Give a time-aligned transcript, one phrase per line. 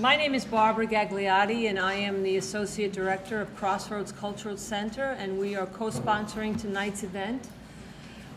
[0.00, 5.14] My name is Barbara Gagliotti, and I am the Associate Director of Crossroads Cultural Center,
[5.18, 7.46] and we are co-sponsoring tonight's event.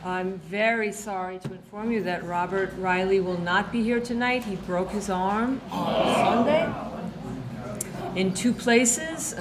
[0.03, 4.43] I'm very sorry to inform you that Robert Reilly will not be here tonight.
[4.43, 9.33] He broke his arm on Sunday in two places.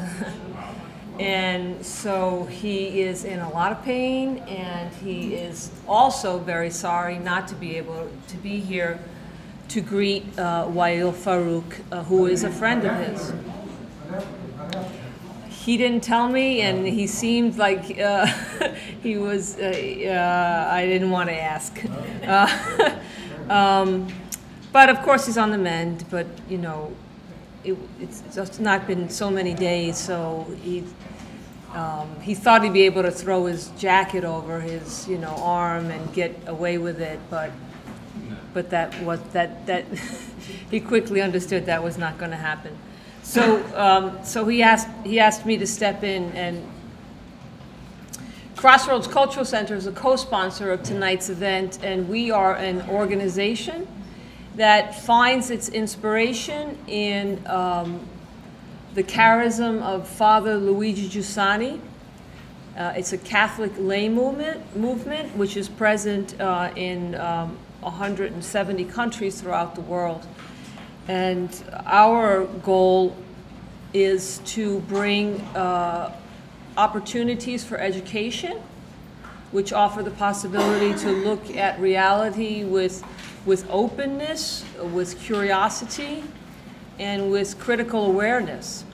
[1.19, 7.19] and so he is in a lot of pain, and he is also very sorry
[7.19, 9.01] not to be able to be here
[9.73, 13.33] to greet uh, Wael Farouk, uh, who is a friend of his.
[15.49, 18.27] He didn't tell me, and he seemed like uh,
[19.03, 21.73] he was, uh, I didn't want to ask.
[23.49, 24.07] Um,
[24.73, 26.95] but of course, he's on the mend, but you know,
[27.65, 30.85] it, it's just not been so many days, so he,
[31.75, 35.91] um, he thought he'd be able to throw his jacket over his, you know, arm
[35.91, 37.51] and get away with it, but
[38.55, 39.85] but that was that that
[40.71, 42.77] he quickly understood that was not going to happen.
[43.23, 46.63] So um, so he asked he asked me to step in and.
[48.55, 53.89] Crossroads Cultural Center is a co-sponsor of tonight's event, and we are an organization
[54.55, 58.07] that finds its inspiration in um,
[58.95, 61.81] the charism of Father Luigi Giussani.
[62.77, 69.41] Uh, it's a Catholic lay movement, movement which is present uh, in um, 170 countries
[69.41, 70.27] throughout the world.
[71.09, 71.51] And
[71.85, 73.17] our goal
[73.93, 76.15] is to bring uh,
[76.77, 78.59] opportunities for education,
[79.51, 83.05] which offer the possibility to look at reality with,
[83.45, 86.25] with openness, with curiosity,
[86.99, 88.85] and with critical awareness.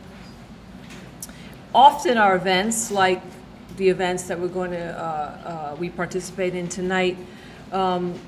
[1.75, 3.23] Often our events, like
[3.77, 7.17] the events that we're going to, uh, uh, we participate in tonight,
[7.71, 8.19] um,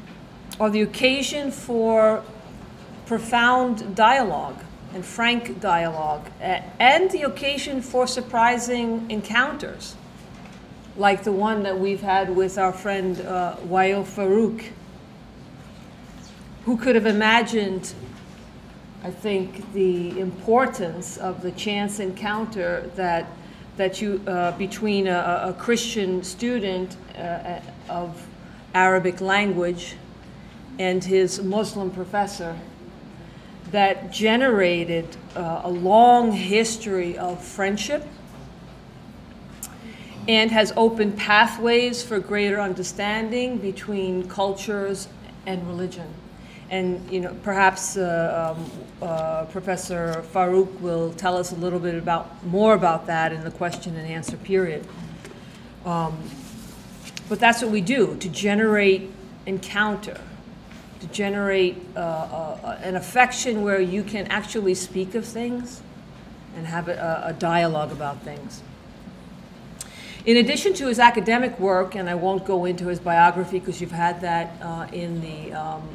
[0.61, 2.23] are the occasion for
[3.07, 4.63] profound dialogue
[4.93, 9.97] and frank dialogue, and the occasion for surprising encounters,
[10.97, 14.65] like the one that we've had with our friend uh, Wael Farouk.
[16.67, 17.95] Who could have imagined,
[19.03, 23.27] I think, the importance of the chance encounter that,
[23.77, 28.27] that you, uh, between a, a, Christian student uh, of
[28.75, 29.97] Arabic language
[30.79, 32.57] and his Muslim professor
[33.71, 38.07] that generated uh, a long history of friendship
[40.29, 45.09] and has opened pathways for greater understanding between cultures
[45.47, 46.07] and religion.
[46.69, 48.71] And you know, perhaps uh, um,
[49.03, 53.51] uh, Professor Farouk will tell us a little bit about more about that in the
[53.51, 54.87] question and answer period.
[55.85, 56.23] Um,
[57.29, 59.11] but that's what we do to generate
[59.47, 60.21] encounter
[61.01, 65.83] to generate uh, uh, an affection where you can actually speak of things
[66.57, 68.63] and have a, a dialogue about things.
[70.27, 73.91] In addition to his academic work, and I won't go into his biography because you've
[73.91, 75.89] had that uh, in the um,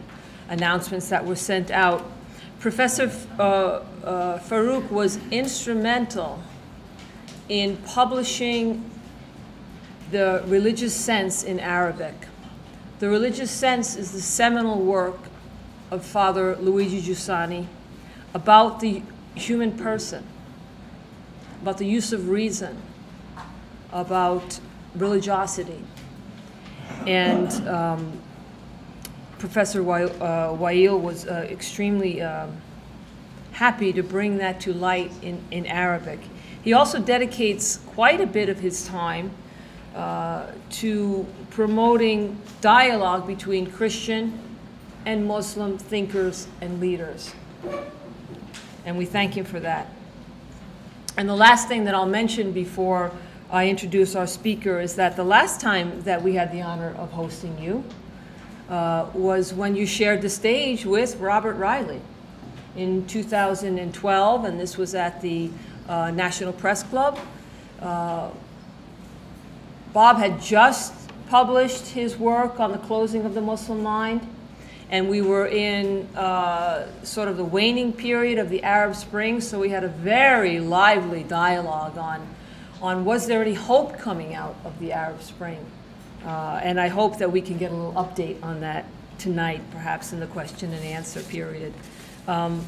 [0.49, 2.03] announcements that were sent out,
[2.59, 6.41] Professor uh, uh, Farouk was instrumental
[7.49, 8.89] in publishing
[10.09, 12.15] the religious sense in Arabic.
[13.05, 15.19] The Religious Sense is the seminal work
[15.91, 17.67] of Father Luigi Giussani
[18.33, 19.03] about the
[19.35, 20.25] human person,
[21.61, 22.81] about the use of reason,
[23.93, 24.59] about
[24.95, 25.83] religiosity.
[27.05, 28.19] And um,
[29.37, 32.57] Professor Wael uh, was uh, extremely um,
[33.51, 36.21] happy to bring that to light in, in Arabic.
[36.63, 39.29] He also dedicates quite a bit of his time
[39.95, 44.37] uh, to promoting dialogue between Christian
[45.05, 47.33] and Muslim thinkers and leaders.
[48.85, 49.89] And we thank him for that.
[51.17, 53.11] And the last thing that I'll mention before
[53.49, 57.11] I introduce our speaker is that the last time that we had the honor of
[57.11, 57.83] hosting you
[58.69, 62.01] uh, was when you shared the stage with Robert Reilly
[62.75, 65.49] in 2012, and this was at the
[65.87, 67.17] uh, National Press Club.
[67.79, 68.29] Uh,
[69.95, 70.93] Bob had just
[71.29, 74.19] published his work on the closing of the Muslim mind,
[74.89, 79.57] and we were in uh, sort of the waning period of the Arab Spring, so
[79.57, 82.27] we had a very lively dialogue on,
[82.81, 85.65] on was there any hope coming out of the Arab Spring?
[86.25, 88.83] Uh, and I hope that we can get a little update on that
[89.17, 91.73] tonight, perhaps in the question and answer period.
[92.27, 92.65] Um,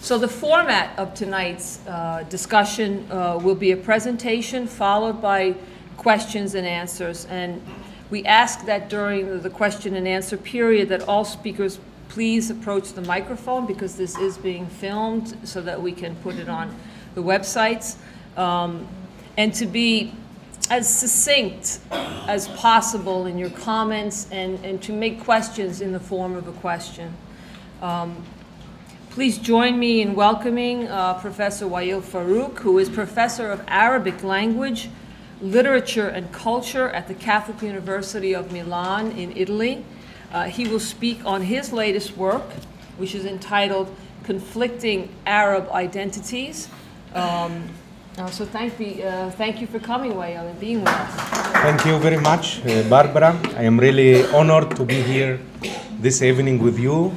[0.00, 5.56] so the format of tonight's uh, discussion uh, will be a presentation followed by
[5.96, 7.26] questions and answers.
[7.26, 7.62] And
[8.10, 11.78] we ask that during the question and answer period that all speakers
[12.08, 16.48] please approach the microphone because this is being filmed so that we can put it
[16.48, 16.74] on
[17.14, 17.96] the websites.
[18.36, 18.86] Um,
[19.36, 20.14] and to be
[20.70, 26.34] as succinct as possible in your comments and, and to make questions in the form
[26.34, 27.14] of a question.
[27.82, 28.24] Um,
[29.10, 34.88] please join me in welcoming uh, Professor Wael Farouk, who is Professor of Arabic Language,
[35.40, 39.84] Literature and Culture at the Catholic University of Milan in Italy.
[40.32, 42.44] Uh, he will speak on his latest work,
[42.96, 43.94] which is entitled
[44.24, 46.68] Conflicting Arab Identities.
[47.14, 47.68] Um,
[48.18, 51.10] uh, so thank, uh, thank you for coming, Wael, and being with us.
[51.62, 53.38] Thank you very much, uh, Barbara.
[53.56, 55.38] I am really honored to be here
[56.00, 57.12] this evening with you.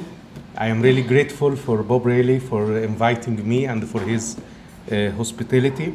[0.56, 4.36] I am really grateful for Bob Reilly for inviting me and for his
[4.92, 5.94] uh, hospitality.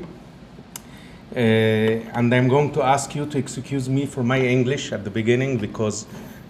[1.35, 5.09] Uh, and I'm going to ask you to excuse me for my English at the
[5.09, 6.05] beginning because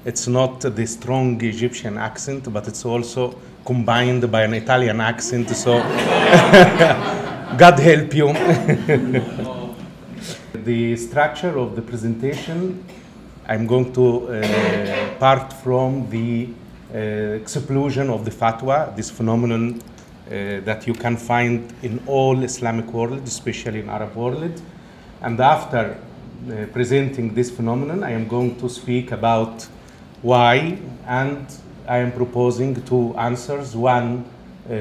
[0.06, 3.36] it's not the strong Egyptian accent, but it's also
[3.66, 5.50] combined by an Italian accent.
[5.50, 5.80] So
[7.58, 8.28] God help you.
[10.54, 12.86] the structure of the presentation,
[13.48, 16.50] I'm going to uh, part from the
[16.94, 16.98] uh,
[17.42, 19.82] explosion of the fatwa, this phenomenon
[20.28, 24.62] uh, that you can find in all Islamic world, especially in Arab world.
[25.26, 29.64] And after uh, presenting this phenomenon, I am going to speak about
[30.22, 30.78] why,
[31.08, 31.48] and
[31.88, 33.76] I am proposing two answers.
[33.76, 34.24] One
[34.70, 34.74] uh,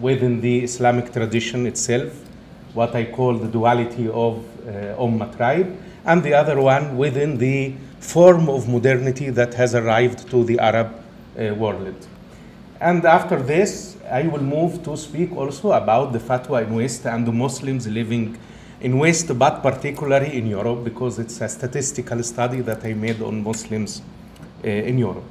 [0.00, 2.10] within the Islamic tradition itself,
[2.72, 5.76] what I call the duality of uh, Ummah tribe,
[6.06, 10.88] and the other one within the form of modernity that has arrived to the Arab
[11.38, 12.06] uh, world.
[12.80, 17.26] And after this, I will move to speak also about the fatwa in West and
[17.26, 18.38] the Muslims living
[18.84, 23.42] in West, but particularly in Europe, because it's a statistical study that I made on
[23.42, 24.02] Muslims
[24.62, 25.30] uh, in Europe.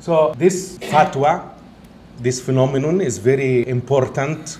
[0.00, 1.54] So this fatwa
[2.20, 4.58] this phenomenon is very important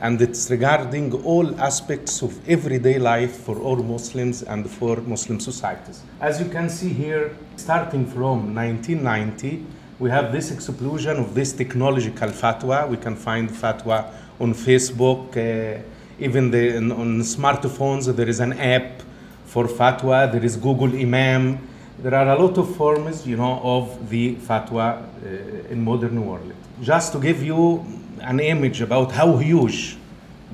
[0.00, 6.02] and it's regarding all aspects of everyday life for all Muslims and for Muslim societies.
[6.20, 9.64] As you can see here, starting from 1990,
[9.98, 12.88] we have this explosion of this technological fatwa.
[12.88, 15.82] We can find fatwa on Facebook, uh,
[16.18, 19.02] even the, on smartphones, there is an app
[19.46, 21.58] for fatwa, there is Google Imam.
[21.98, 26.52] There are a lot of forms, you know, of the fatwa uh, in modern world
[26.82, 27.84] just to give you
[28.20, 29.96] an image about how huge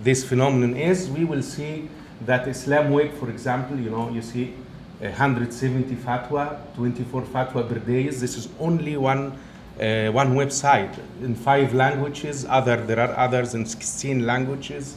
[0.02, 1.88] this phenomenon is, we will see
[2.26, 4.54] that IslamWeb, for example, you know, you see
[5.00, 8.08] 170 fatwa, 24 fatwa per day.
[8.08, 9.32] This is only one,
[9.80, 12.44] uh, one website in five languages.
[12.44, 14.96] Other, there are others in 16 languages.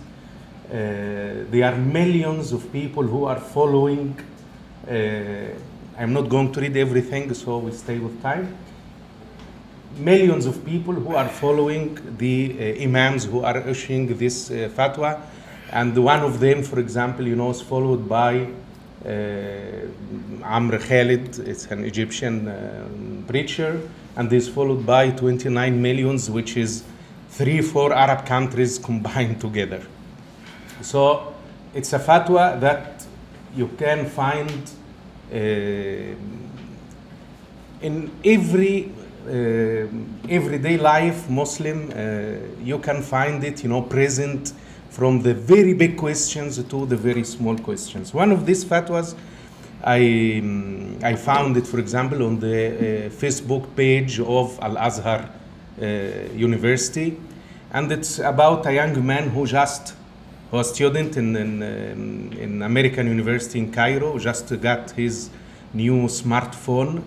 [0.71, 4.18] Uh, there are millions of people who are following.
[4.88, 4.91] Uh,
[5.97, 8.57] I'm not going to read everything, so we stay with time
[9.97, 15.21] millions of people who are following the uh, imams who are issuing this fatwa.
[15.71, 18.47] And one of them, for example, you know, is followed by
[19.06, 19.09] uh,
[20.44, 22.88] Amr Khalid, it's an Egyptian uh,
[23.27, 23.81] preacher,
[24.15, 26.83] and is followed by 29 millions, which is
[27.30, 29.81] three, four Arab countries combined together.
[30.81, 31.33] So
[31.73, 33.06] it's a fatwa that
[33.56, 34.52] you can find
[35.31, 35.38] uh,
[37.81, 38.92] in every
[39.28, 39.88] uh,
[40.30, 44.54] everyday life Muslim, uh, you can find it, you know, present
[44.90, 48.14] from the very big questions to the very small questions.
[48.16, 49.16] One of these fatwas,
[49.83, 55.30] I, um, I found it, for example, on the Facebook page of Al Azhar
[56.35, 57.18] University,
[57.71, 59.94] and it's about a young man who just
[60.51, 65.29] was a student in, in, um, in American University in Cairo, just got his
[65.73, 67.03] new smartphone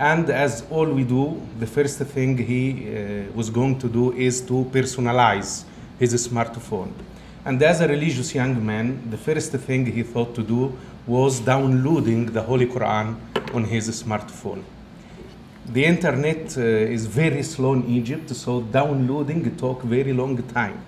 [0.00, 4.40] and as all we do, the first thing he uh, was going to do is
[4.40, 5.64] to personalize
[5.98, 6.90] his smartphone.
[7.44, 10.74] And as a religious young man, the first thing he thought to do
[11.06, 13.16] was downloading the Holy Quran
[13.52, 14.62] on his smartphone.
[15.66, 20.80] The internet uh, is very slow in Egypt, so downloading took very long time.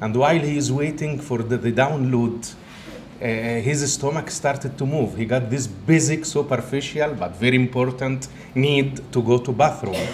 [0.00, 2.54] And while he is waiting for the, the download
[3.20, 3.26] uh,
[3.60, 5.14] his stomach started to move.
[5.14, 10.08] He got this basic, superficial, but very important need to go to bathroom.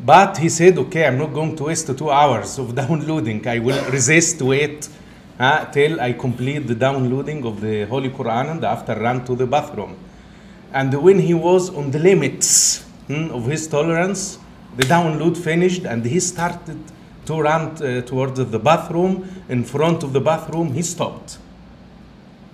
[0.00, 3.46] But he said, okay, I'm not going to waste two hours of downloading.
[3.46, 4.88] I will resist wait
[5.38, 9.46] uh, till I complete the downloading of the Holy Quran and after run to the
[9.46, 9.94] bathroom.
[10.72, 14.38] And when he was on the limits hmm, of his tolerance,
[14.76, 16.78] the download finished and he started
[17.28, 19.28] to run uh, towards the bathroom.
[19.48, 21.38] In front of the bathroom, he stopped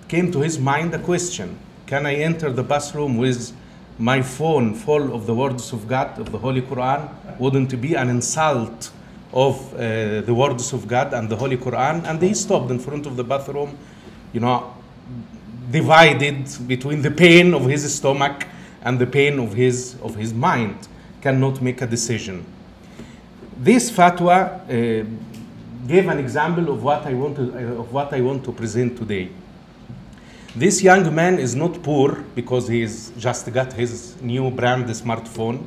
[0.07, 3.51] came to his mind a question Can I enter the bathroom with
[3.97, 7.95] my phone full of the words of God, of the Holy Quran, wouldn't it be
[7.95, 8.91] an insult
[9.33, 12.03] of uh, the words of God and the Holy Quran.
[12.05, 13.77] And he stopped in front of the bathroom,
[14.33, 14.73] you know,
[15.71, 18.47] divided between the pain of his stomach
[18.83, 20.87] and the pain of his, of his mind,
[21.21, 22.45] cannot make a decision.
[23.65, 25.05] This fatwa uh,
[25.87, 28.95] gave an example of what I want to, uh, of what I want to present
[28.95, 29.29] today.
[30.55, 32.85] This young man is not poor because he
[33.17, 35.65] just got his new brand smartphone.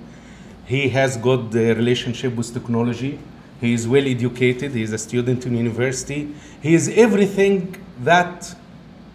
[0.64, 3.18] He has got the relationship with technology.
[3.60, 4.70] He is well educated.
[4.74, 6.32] He is a student in university.
[6.62, 8.54] He is everything that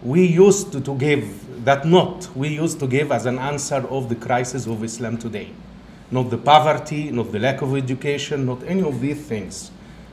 [0.02, 4.10] we used to, to give, that not we used to give as an answer of
[4.10, 5.48] the crisis of Islam today.
[6.10, 9.70] Not the poverty, not the lack of education, not any of these things.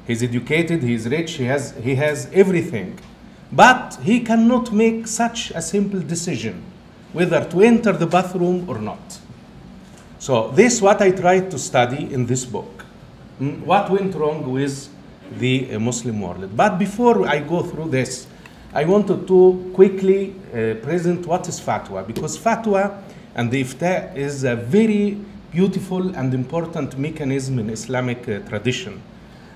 [0.08, 3.00] He's educated, he is rich, he has, he has everything.
[3.52, 6.64] But he cannot make such a simple decision
[7.14, 9.20] whether to enter the bathroom or not.
[10.20, 12.86] So this is what I tried to study in this book.
[13.40, 14.88] Mm, What went wrong with
[15.38, 16.56] the uh, Muslim world.
[16.56, 18.28] But before I go through this,
[18.74, 23.02] I wanted to quickly uh, present what is fatwa because fatwa
[23.36, 25.18] and the ifta is a very
[25.52, 29.02] beautiful and important mechanism in Islamic uh, tradition.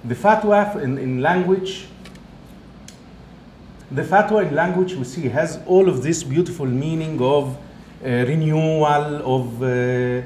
[0.04, 1.88] The fatwa in, in language
[3.92, 7.56] the fatwa in language we see has all of this beautiful meaning of
[8.04, 10.22] uh, renewal, of uh,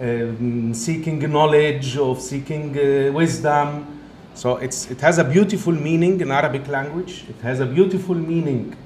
[0.00, 4.00] um, seeking knowledge, of seeking uh, wisdom.
[4.34, 7.24] So it's, it has a beautiful meaning in Arabic language.
[7.28, 8.76] It has a beautiful meaning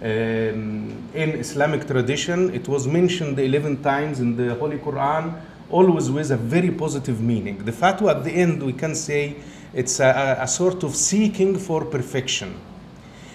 [0.00, 0.06] um,
[1.14, 2.54] in Islamic tradition.
[2.54, 5.34] It was mentioned 11 times in the Holy Quran,
[5.70, 7.64] always with a very positive meaning.
[7.64, 9.36] The fatwa at the end, we can say
[9.72, 12.54] it's a, a sort of seeking for perfection.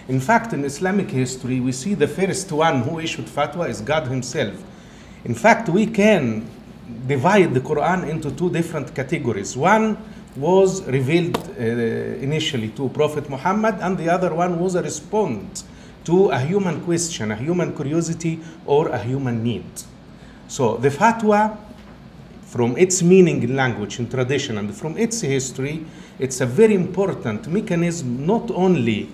[0.08, 4.08] In fact, in Islamic history, we see the first one who issued fatwa is God
[4.08, 4.64] Himself.
[5.24, 6.50] In fact, we can
[7.08, 9.56] divide the Quran into two different categories.
[9.56, 9.98] One
[10.36, 15.64] was revealed uh, initially to Prophet Muhammad, and the other one was a response
[16.06, 19.66] to a human question, a human curiosity, or a human need.
[20.48, 21.58] So the fatwa
[22.50, 25.86] from its meaning in language, in tradition, and from its history,
[26.18, 29.10] it's a very important mechanism not only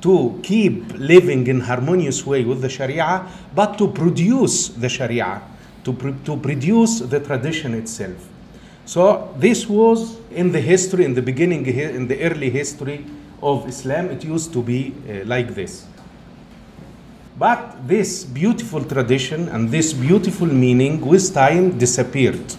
[0.00, 5.42] to keep living in harmonious way with the Sharia, but to produce the Sharia,
[5.84, 8.28] to, pr- to produce the tradition itself.
[8.86, 13.04] So this was in the history, in the beginning, in the early history
[13.42, 15.84] of Islam, it used to be uh, like this.
[17.38, 22.54] But this beautiful tradition and this beautiful meaning with time disappeared.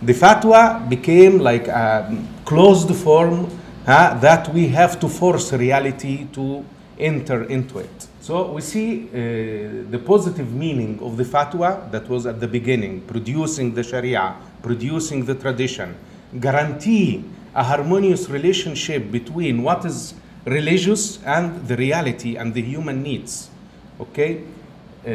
[0.00, 3.50] The fatwa became like a closed form
[3.84, 6.64] huh, that we have to force reality to
[6.98, 8.06] enter into it.
[8.20, 13.00] So we see uh, the positive meaning of the fatwa that was at the beginning,
[13.02, 15.96] producing the sharia, producing the tradition,
[16.38, 17.24] guarantee
[17.54, 20.14] a harmonious relationship between what is
[20.44, 23.50] religious and the reality and the human needs.
[24.00, 24.44] Okay?
[25.08, 25.10] Uh,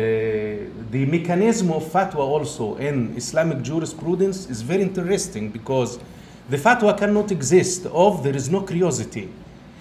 [0.90, 6.00] the mechanism of fatwa also in Islamic jurisprudence is very interesting because
[6.50, 9.30] the fatwa cannot exist if there is no curiosity.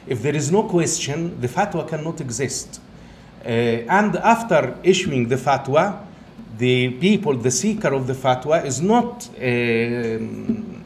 [0.06, 2.78] If there is no question, the fatwa cannot exist.
[3.42, 6.04] Uh, and after issuing the fatwa,
[6.58, 10.84] the people, the seeker of the fatwa, is not um,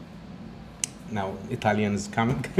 [1.11, 2.45] now Italian is coming.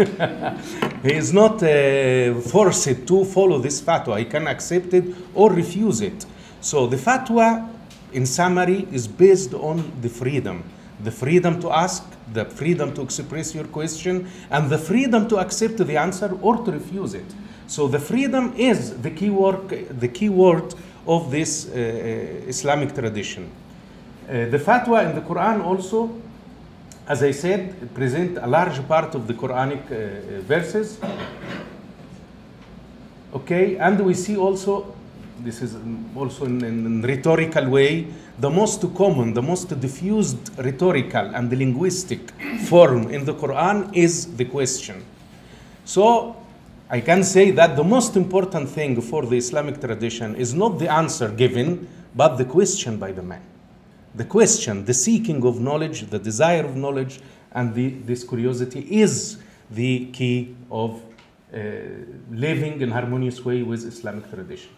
[1.03, 4.19] he is not uh, forced to follow this fatwa.
[4.19, 6.25] He can accept it or refuse it.
[6.61, 7.69] So the fatwa,
[8.13, 10.63] in summary, is based on the freedom.
[11.03, 15.77] The freedom to ask, the freedom to express your question, and the freedom to accept
[15.77, 17.25] the answer or to refuse it.
[17.67, 20.73] So the freedom is the key word, the key word
[21.05, 23.51] of this uh, uh, Islamic tradition.
[24.27, 26.21] Uh, the fatwa in the Quran also
[27.07, 30.99] as I said, present a large part of the Quranic uh, verses.
[33.33, 34.93] Okay, and we see also,
[35.43, 35.75] this is
[36.15, 38.07] also in, in, in rhetorical way,
[38.39, 42.31] the most common, the most diffused rhetorical and linguistic
[42.65, 45.03] form in the Quran is the question.
[45.85, 46.35] So
[46.89, 50.91] I can say that the most important thing for the Islamic tradition is not the
[50.91, 53.43] answer given, but the question by the man
[54.17, 57.19] the question, the seeking of knowledge, the desire of knowledge,
[57.51, 59.37] and the, this curiosity is
[59.69, 61.01] the key of
[61.53, 61.59] uh,
[62.31, 64.71] living in harmonious way with Islamic tradition.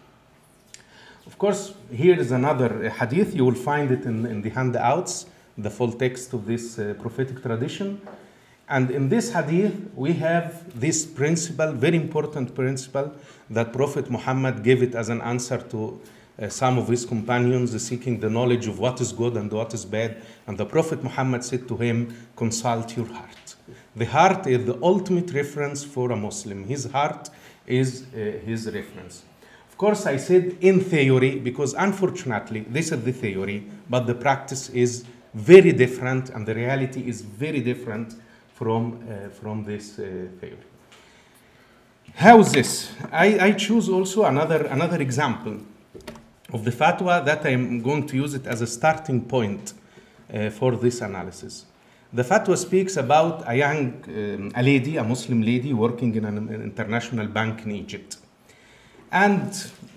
[1.26, 3.34] Of course, here is another hadith.
[3.34, 7.42] You will find it in, in the handouts, the full text of this uh, prophetic
[7.42, 8.00] tradition.
[8.68, 13.12] And in this hadith, we have this principle, very important principle,
[13.50, 16.00] that Prophet Muhammad gave it as an answer to
[16.40, 19.84] uh, some of his companions seeking the knowledge of what is good and what is
[19.84, 20.22] bad.
[20.46, 23.56] And the Prophet Muhammad said to him, Consult your heart.
[23.96, 26.64] The heart is the ultimate reference for a Muslim.
[26.64, 27.28] His heart
[27.66, 29.24] is uh, his reference.
[29.80, 34.68] Of course, I said in theory because unfortunately, this is the theory, but the practice
[34.68, 38.14] is very different and the reality is very different
[38.52, 40.58] from, uh, from this uh, theory.
[42.14, 42.92] How is this?
[43.10, 45.56] I, I choose also another, another example
[46.52, 49.72] of the fatwa that I'm going to use it as a starting point
[50.30, 51.64] uh, for this analysis.
[52.12, 56.52] The fatwa speaks about a young um, a lady, a Muslim lady working in an
[56.52, 58.18] international bank in Egypt.
[59.12, 59.52] And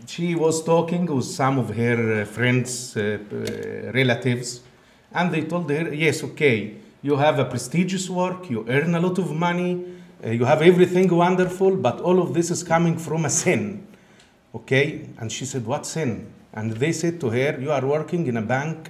[0.08, 4.62] she was talking with some of her uh, friends, uh, uh, relatives,
[5.12, 9.20] and they told her, yes, okay, you have a prestigious work, you earn a lot
[9.20, 9.86] of money,
[10.26, 13.86] you have everything wonderful, but all of this is coming from a sin.
[14.56, 15.10] Okay?
[15.20, 16.32] And she said, What sin?
[16.54, 18.90] And they said to her, You are working in a bank,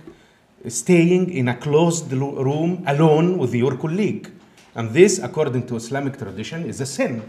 [0.67, 4.29] staying in a closed room alone with your colleague.
[4.75, 7.23] And this, according to Islamic tradition, is a sin.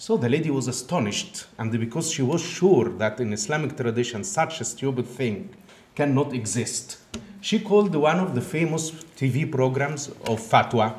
[0.00, 4.62] So the lady was astonished, and because she was sure that in Islamic tradition such
[4.62, 5.50] a stupid thing
[5.94, 6.96] cannot exist,
[7.42, 10.94] she called one of the famous TV programs of fatwa,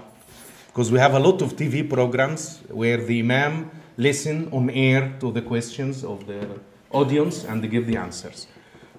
[0.67, 5.31] because we have a lot of TV programs where the imam listen on air to
[5.31, 6.48] the questions of the
[6.91, 8.46] audience and they give the answers.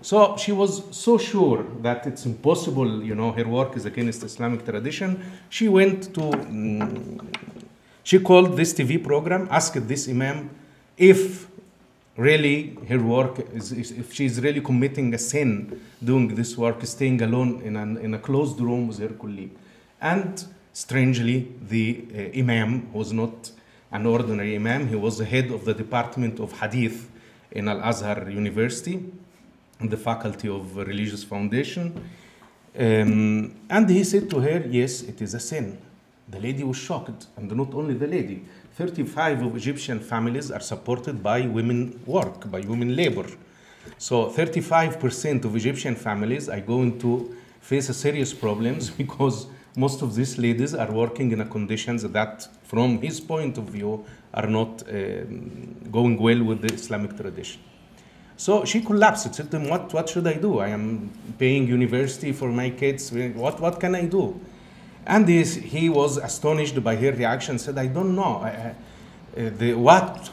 [0.01, 4.65] So she was so sure that it's impossible, you know, her work is against Islamic
[4.65, 5.25] tradition.
[5.49, 7.25] She went to, mm,
[8.03, 10.51] she called this TV program, asked this imam
[10.97, 11.47] if
[12.17, 17.23] really her work is, is if she's really committing a sin doing this work, staying
[17.23, 19.57] alone in, an, in a closed room with her colleague.
[20.01, 23.51] And strangely, the uh, imam was not
[23.91, 27.11] an ordinary imam, he was the head of the department of hadith
[27.51, 29.05] in Al Azhar University
[29.81, 32.09] in the Faculty of Religious Foundation.
[32.79, 35.79] Um, and he said to her, Yes, it is a sin.
[36.33, 38.43] The lady was shocked, and not only the lady.
[38.75, 43.27] 35 of Egyptian families are supported by women work, by women labor.
[43.99, 50.39] So 35% of Egyptian families are going to face serious problems because most of these
[50.39, 55.25] ladies are working in a conditions that, from his point of view, are not uh,
[55.91, 57.61] going well with the Islamic tradition.
[58.39, 59.35] So she collapsed.
[59.35, 60.61] Said to him, what, what should I do?
[60.61, 63.13] I am paying university for my kids.
[63.13, 64.41] What, what can I do?
[65.07, 68.41] And this, he was astonished by her reaction, said, I don't know.
[68.43, 68.75] I, I,
[69.41, 70.31] uh, the, what,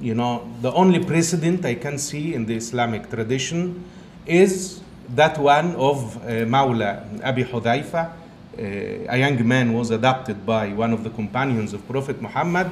[0.00, 3.84] you know, the only precedent I can see in the Islamic tradition
[4.26, 4.80] is
[5.14, 8.12] that one of uh, Mawla Abi Hudayfa, uh,
[8.58, 12.70] a young man was adopted by one of the companions of Prophet Muhammad,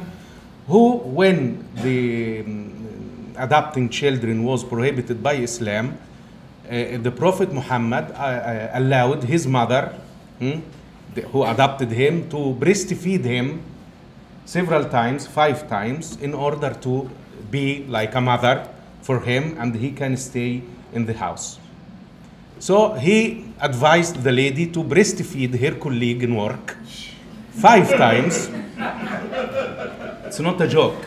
[0.66, 5.98] who, when the um, adopting children was prohibited by Islam,
[6.68, 9.92] uh, the Prophet Muhammad uh, uh, allowed his mother,
[10.38, 10.61] hmm,
[11.32, 13.62] who adopted him, to breastfeed him
[14.44, 17.10] several times, five times, in order to
[17.50, 18.68] be like a mother
[19.02, 21.58] for him and he can stay in the house.
[22.58, 26.76] So he advised the lady to breastfeed her colleague in work
[27.52, 28.50] five times.
[30.26, 31.06] It's not a joke.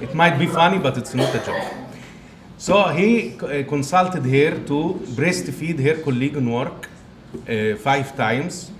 [0.00, 1.74] It might be funny, but it's not a joke.
[2.58, 6.88] So he uh, consulted her to breastfeed her colleague in work
[7.48, 8.70] uh, five times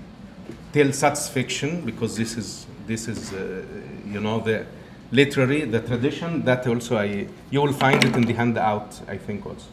[0.71, 3.63] till satisfaction, because this is this is uh,
[4.05, 4.65] you know the
[5.11, 9.45] literary the tradition that also I you will find it in the handout I think
[9.45, 9.67] also.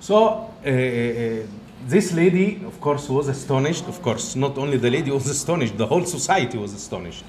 [0.00, 0.16] So
[0.64, 1.46] uh, uh,
[1.86, 3.86] this lady, of course, was astonished.
[3.88, 7.24] Of course, not only the lady was astonished; the whole society was astonished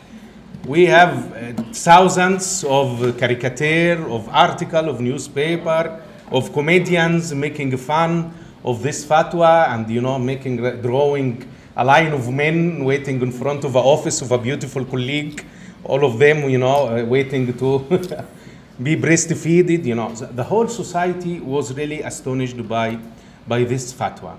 [0.65, 8.81] we have uh, thousands of caricature, of article, of newspaper, of comedians making fun of
[8.81, 13.73] this fatwa and you know making drawing a line of men waiting in front of
[13.73, 15.45] the office of a beautiful colleague,
[15.83, 17.79] all of them you know uh, waiting to
[18.81, 19.83] be breastfeeded.
[19.85, 22.99] You know the whole society was really astonished by
[23.47, 24.37] by this fatwa.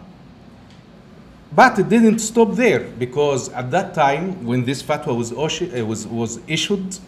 [1.55, 6.07] But it didn't stop there because at that time, when this fatwa was, uh, was,
[6.07, 6.99] was issued,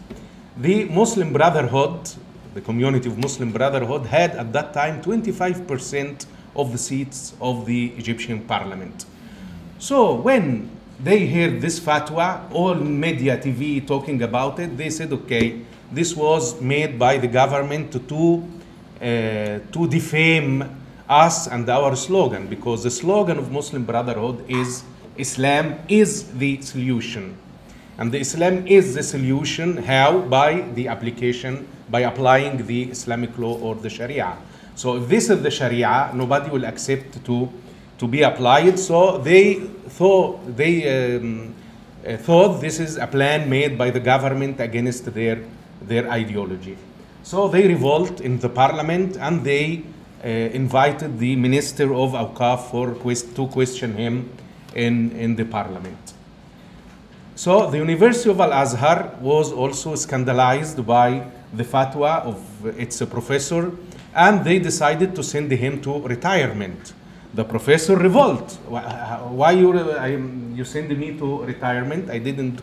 [0.55, 2.09] the Muslim Brotherhood,
[2.53, 7.87] the community of Muslim Brotherhood, had at that time 25% of the seats of the
[7.97, 9.05] Egyptian parliament.
[9.79, 15.61] So when they heard this fatwa, all media, TV talking about it, they said, okay,
[15.91, 18.43] this was made by the government to, to,
[18.99, 20.63] uh, to defame
[21.07, 24.83] us and our slogan because the slogan of Muslim Brotherhood is
[25.17, 27.37] Islam is the solution.
[27.97, 29.77] And the Islam is the solution.
[29.77, 30.19] How?
[30.19, 34.37] By the application, by applying the Islamic law or the Sharia.
[34.75, 37.49] So if this is the Sharia, nobody will accept to,
[37.97, 38.79] to be applied.
[38.79, 41.53] So they thought, they um,
[42.07, 45.43] uh, thought this is a plan made by the government against their,
[45.81, 46.77] their ideology.
[47.23, 49.83] So they revolt in the parliament and they
[50.23, 54.29] uh, invited the minister of Awqaf for quest- to question him
[54.75, 56.13] in, in the parliament.
[57.35, 63.71] So the University of Al Azhar was also scandalized by the fatwa of its professor,
[64.15, 66.93] and they decided to send him to retirement.
[67.33, 68.53] The professor revolt.
[68.67, 69.73] Why you
[70.55, 72.09] you send me to retirement?
[72.09, 72.61] I didn't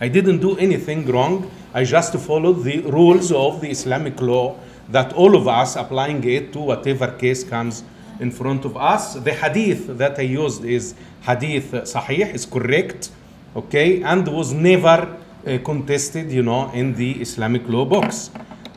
[0.00, 1.50] I didn't do anything wrong.
[1.74, 4.56] I just followed the rules of the Islamic law
[4.88, 7.84] that all of us applying it to whatever case comes
[8.18, 9.14] in front of us.
[9.14, 13.10] The hadith that I used is hadith sahih, is correct,
[13.56, 15.16] okay, and was never
[15.46, 18.30] uh, contested, you know, in the Islamic law books.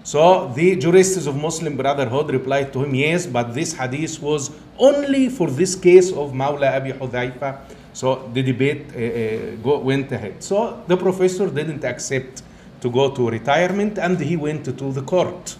[0.03, 5.29] So the jurists of Muslim Brotherhood replied to him, yes, but this hadith was only
[5.29, 7.57] for this case of Mawla Abi Hudhaifa.
[7.93, 10.43] So the debate uh, go, went ahead.
[10.43, 12.41] So the professor didn't accept
[12.81, 15.55] to go to retirement and he went to the court.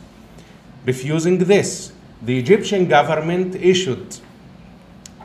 [0.86, 4.18] Refusing this, the Egyptian government issued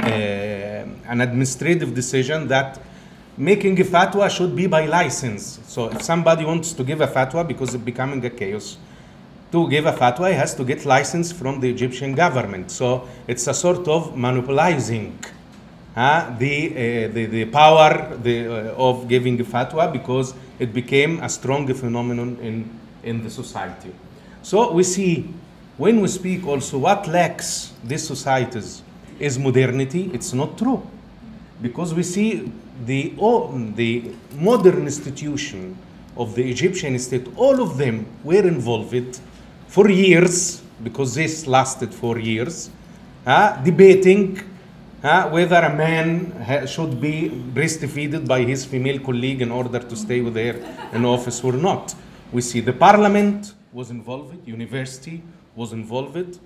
[0.02, 2.80] uh, an administrative decision that
[3.36, 5.60] making a fatwa should be by license.
[5.66, 8.76] So if somebody wants to give a fatwa because it's becoming a chaos,
[9.52, 12.70] to give a fatwa, he has to get license from the Egyptian government.
[12.70, 15.18] So it's a sort of monopolizing
[15.96, 21.20] uh, the, uh, the, the power the, uh, of giving a fatwa because it became
[21.20, 23.92] a strong phenomenon in, in the society.
[24.42, 25.28] So we see
[25.76, 28.82] when we speak also what lacks these societies
[29.18, 30.86] is modernity, it's not true.
[31.60, 32.52] Because we see
[32.84, 35.76] the, oh, the modern institution
[36.16, 39.20] of the Egyptian state, all of them were involved
[39.68, 42.70] for years, because this lasted for years,
[43.26, 44.40] uh, debating
[45.02, 50.20] uh, whether a man should be breastfeeded by his female colleague in order to stay
[50.20, 50.56] with her
[50.92, 51.94] in office or not.
[52.32, 55.22] We see the parliament was involved, university
[55.54, 56.40] was involved,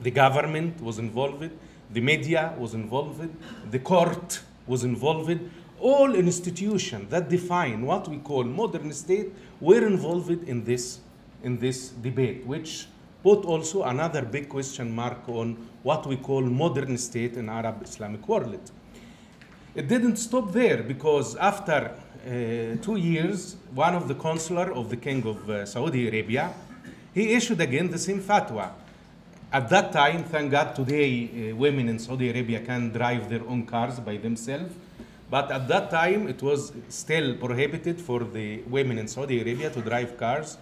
[0.00, 1.50] the government was involved,
[1.90, 3.28] the media was involved,
[3.70, 5.38] the court was involved.
[5.80, 10.98] All institutions that define what we call modern state were involved in this,
[11.42, 12.86] in this debate, which
[13.22, 18.26] put also another big question mark on what we call modern state in Arab Islamic
[18.28, 18.70] world.
[19.74, 21.92] It didn't stop there because after
[22.26, 26.52] uh, two years, one of the consular of the king of uh, Saudi Arabia,
[27.14, 28.70] he issued again the same fatwa.
[29.52, 33.66] At that time, thank God, today uh, women in Saudi Arabia can drive their own
[33.66, 34.74] cars by themselves.
[35.30, 39.80] But at that time, it was still prohibited for the women in Saudi Arabia to
[39.80, 40.56] drive cars.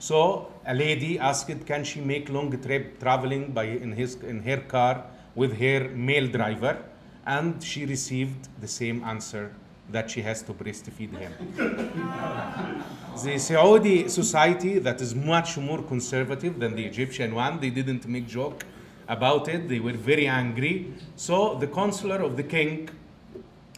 [0.00, 4.56] So a lady asked, can she make long trip traveling by in his in her
[4.56, 6.78] car with her male driver?
[7.26, 9.54] And she received the same answer
[9.90, 11.32] that she has to breastfeed him.
[13.24, 18.26] the Saudi society that is much more conservative than the Egyptian one, they didn't make
[18.26, 18.64] joke
[19.06, 19.68] about it.
[19.68, 20.94] They were very angry.
[21.16, 22.88] So the consular of the king,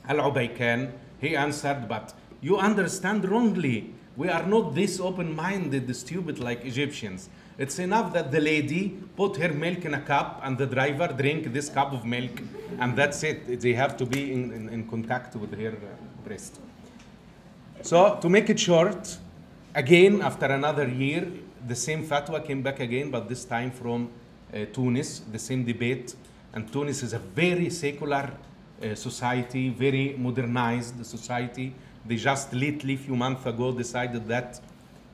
[0.08, 3.94] Al Ubaykan, he answered, but you understand wrongly.
[4.16, 7.28] We are not this open-minded, stupid like Egyptians.
[7.58, 11.52] It's enough that the lady put her milk in a cup and the driver drink
[11.52, 12.30] this cup of milk,
[12.78, 13.60] and that's it.
[13.60, 16.60] They have to be in, in, in contact with her uh, breast.
[17.82, 19.18] So to make it short,
[19.74, 21.26] again after another year,
[21.66, 24.10] the same fatwa came back again, but this time from
[24.52, 26.14] uh, Tunis, the same debate.
[26.52, 28.30] And Tunis is a very secular
[28.82, 31.74] uh, society, very modernized society.
[32.04, 34.60] They just lately, few months ago, decided that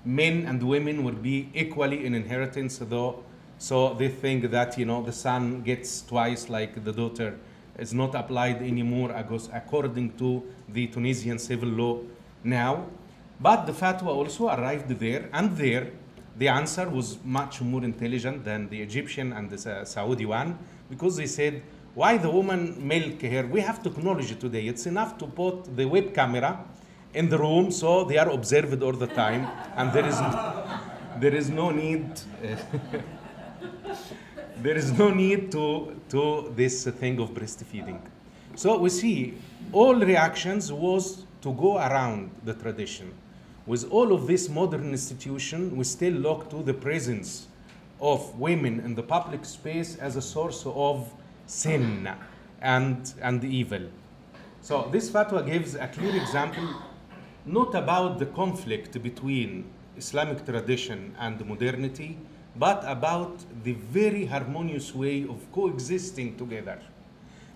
[0.05, 3.25] men and women would be equally in inheritance, though.
[3.59, 7.39] So they think that you know the son gets twice like the daughter
[7.79, 9.11] is not applied anymore
[9.53, 11.99] according to the Tunisian civil law
[12.45, 12.87] now.
[13.41, 15.91] But the fatwa also arrived there, and there
[16.37, 20.57] the answer was much more intelligent than the Egyptian and the Saudi one
[20.89, 21.63] because they said,
[21.95, 23.45] why the woman milk here?
[23.45, 24.69] We have technology today.
[24.69, 26.65] It's enough to put the web camera
[27.15, 30.81] in the room so they are observed all the time, and there is no,
[31.19, 32.21] there is no need.
[34.63, 38.01] there is no need to, to this thing of breastfeeding.
[38.57, 39.35] So we see
[39.73, 43.13] all reactions was to go around the tradition.
[43.67, 47.47] With all of this modern institution, we still look to the presence
[48.01, 51.13] of women in the public space as a source of
[51.47, 52.09] sin
[52.61, 53.83] and, and evil.
[54.63, 56.69] So this fatwa gives a clear example
[57.47, 59.65] not about the conflict between
[59.97, 62.19] Islamic tradition and modernity,
[62.57, 66.81] but about the very harmonious way of coexisting together.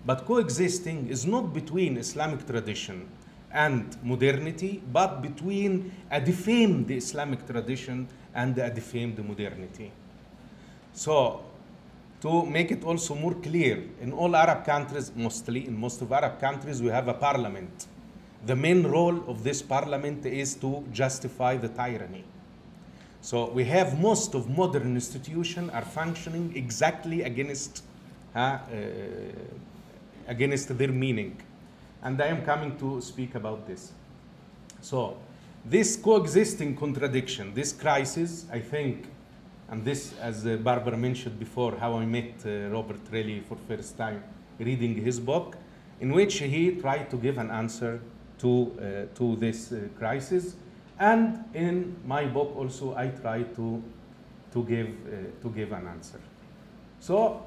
[0.04, 3.08] But coexisting is not between Islamic tradition
[3.52, 9.92] and modernity, but between a defamed Islamic tradition and a defamed modernity.
[10.92, 11.44] So,
[12.20, 16.40] to make it also more clear, in all Arab countries, mostly, in most of Arab
[16.40, 17.86] countries, we have a parliament.
[18.44, 22.24] The main role of this parliament is to justify the tyranny.
[23.20, 27.84] So we have most of modern institutions are functioning exactly against,
[28.34, 28.58] uh, uh,
[30.26, 31.40] against their meaning.
[32.02, 33.92] And I am coming to speak about this.
[34.80, 35.18] So
[35.64, 39.06] this coexisting contradiction, this crisis, I think,
[39.70, 43.96] and this, as uh, Barbara mentioned before, how I met uh, Robert Reilly for first
[43.96, 44.24] time
[44.58, 45.56] reading his book,
[46.00, 48.00] in which he tried to give an answer
[48.42, 50.56] to, uh, to this uh, crisis.
[50.98, 53.82] And in my book also, I try to,
[54.52, 56.20] to, give, uh, to give an answer.
[57.00, 57.46] So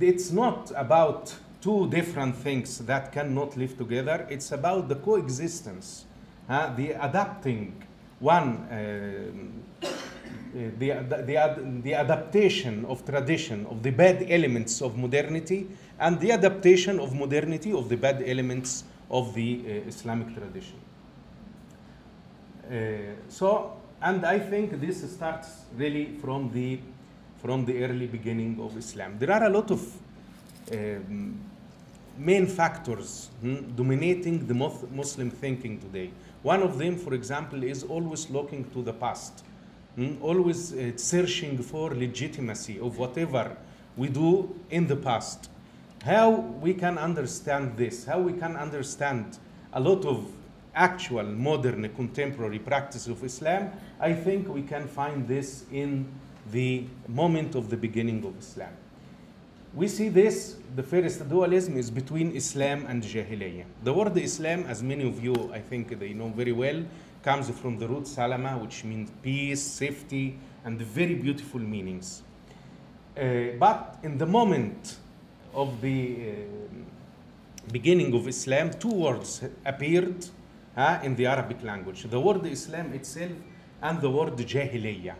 [0.00, 4.26] it's not about two different things that cannot live together.
[4.30, 6.06] It's about the coexistence,
[6.48, 7.82] uh, the adapting
[8.20, 9.88] one, uh,
[10.54, 10.88] the,
[11.26, 15.68] the, the adaptation of tradition of the bad elements of modernity
[16.00, 20.78] and the adaptation of modernity of the bad elements of the uh, Islamic tradition.
[22.70, 26.78] Uh, so, and I think this starts really from the,
[27.40, 29.16] from the early beginning of Islam.
[29.18, 29.80] There are a lot of
[30.70, 31.40] um,
[32.18, 36.10] main factors hmm, dominating the Muslim thinking today.
[36.42, 39.44] One of them, for example, is always looking to the past,
[39.94, 43.56] hmm, always uh, searching for legitimacy of whatever
[43.96, 45.48] we do in the past.
[46.04, 49.38] How we can understand this, how we can understand
[49.72, 50.26] a lot of
[50.74, 56.06] actual modern contemporary practice of Islam, I think we can find this in
[56.52, 58.72] the moment of the beginning of Islam.
[59.74, 63.64] We see this, the first dualism is between Islam and Jahiliyyah.
[63.84, 66.84] The word Islam, as many of you I think they know very well,
[67.22, 72.22] comes from the root salama, which means peace, safety, and very beautiful meanings.
[73.16, 74.96] Uh, but in the moment
[75.54, 76.34] of the uh,
[77.70, 80.26] beginning of Islam, two words appeared
[80.76, 83.32] uh, in the Arabic language the word Islam itself
[83.82, 85.14] and the word Jahiliyyah.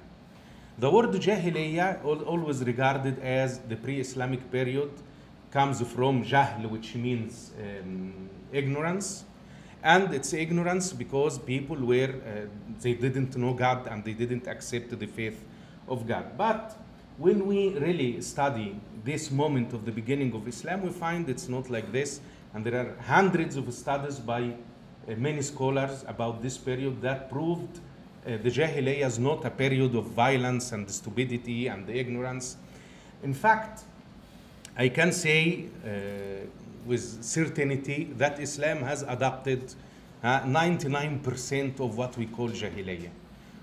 [0.79, 4.91] The word Jahiliyyah, always regarded as the pre Islamic period,
[5.51, 9.25] comes from Jahl, which means um, ignorance.
[9.83, 12.47] And it's ignorance because people were, uh,
[12.81, 15.45] they didn't know God and they didn't accept the faith
[15.87, 16.37] of God.
[16.37, 16.77] But
[17.19, 21.69] when we really study this moment of the beginning of Islam, we find it's not
[21.69, 22.21] like this.
[22.55, 27.79] And there are hundreds of studies by uh, many scholars about this period that proved
[28.25, 32.57] uh, the Jahiliyyah is not a period of violence and stupidity and ignorance.
[33.23, 33.83] In fact,
[34.77, 36.47] I can say uh,
[36.87, 39.75] with certainty that Islam has adopted
[40.23, 43.11] 99% of what we call Jahiliyyah.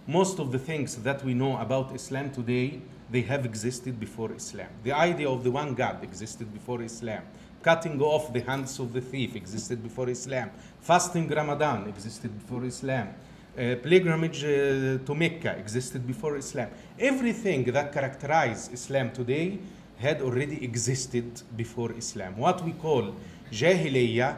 [0.08, 4.68] Most of the things that we know about Islam today, they have existed before Islam.
[4.84, 7.24] The idea of the one God existed before Islam.
[7.62, 10.52] Cutting off the hands of the thief existed before Islam.
[10.82, 13.10] Fasting Ramadan existed before Islam.
[13.58, 16.70] Uh, pilgrimage uh, to Mecca existed before Islam.
[17.00, 19.60] Everything that characterizes Islam today
[19.98, 22.38] had already existed before Islam.
[22.38, 23.16] What we call
[23.52, 24.38] Jahiliyyah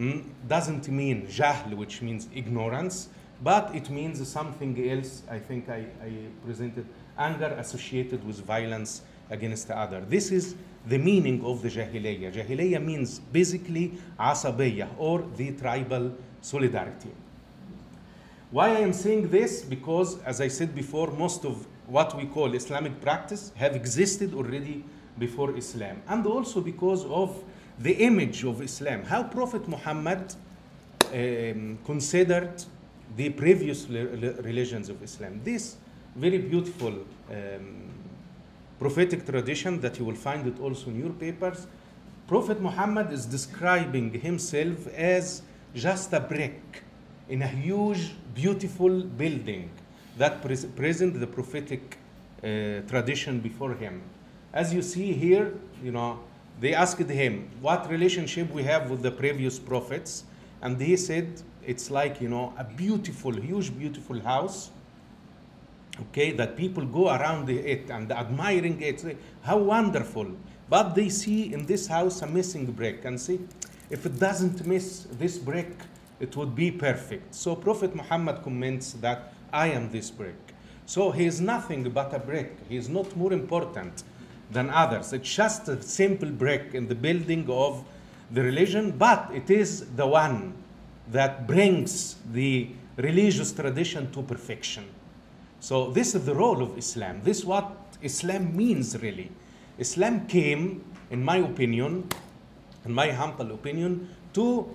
[0.00, 3.08] mm, doesn't mean Jahl, which means ignorance,
[3.42, 5.22] but it means something else.
[5.30, 6.10] I think I, I
[6.44, 6.86] presented
[7.18, 10.00] anger associated with violence against the other.
[10.00, 10.54] This is
[10.86, 12.32] the meaning of the Jahiliyyah.
[12.34, 17.10] Jahiliyyah means basically asabiyah or the tribal solidarity.
[18.50, 19.62] Why I am saying this?
[19.62, 24.84] Because, as I said before, most of what we call Islamic practice have existed already
[25.18, 26.02] before Islam.
[26.08, 27.42] And also because of
[27.78, 30.34] the image of Islam, how Prophet Muhammad
[31.12, 32.62] um, considered
[33.16, 35.40] the previous religions of Islam.
[35.44, 35.76] This
[36.16, 36.94] very beautiful
[37.30, 37.90] um,
[38.78, 41.66] prophetic tradition that you will find it also in your papers.
[42.26, 45.42] Prophet Muhammad is describing himself as
[45.74, 46.82] just a brick
[47.28, 49.70] in a huge, beautiful building
[50.16, 51.98] that pres present the prophetic
[52.42, 54.02] uh, tradition before him.
[54.52, 56.20] As you see here, you know,
[56.60, 60.24] they asked him what relationship we have with the previous prophets,
[60.62, 64.70] and he said it's like you know a beautiful, huge, beautiful house.
[66.00, 69.16] Okay, that people go around it and admiring it.
[69.42, 70.26] How wonderful!
[70.68, 73.38] But they see in this house a missing brick, and see
[73.90, 75.70] if it doesn't miss this brick,
[76.20, 77.34] it would be perfect.
[77.34, 80.54] So Prophet Muhammad comments that I am this brick.
[80.86, 82.56] So he is nothing but a brick.
[82.68, 84.02] He is not more important
[84.50, 85.12] than others.
[85.12, 87.84] It's just a simple brick in the building of
[88.30, 90.54] the religion, but it is the one
[91.08, 94.84] that brings the religious tradition to perfection.
[95.64, 97.22] So this is the role of Islam.
[97.24, 99.30] This is what Islam means really.
[99.78, 102.06] Islam came, in my opinion,
[102.84, 104.68] in my humble opinion, to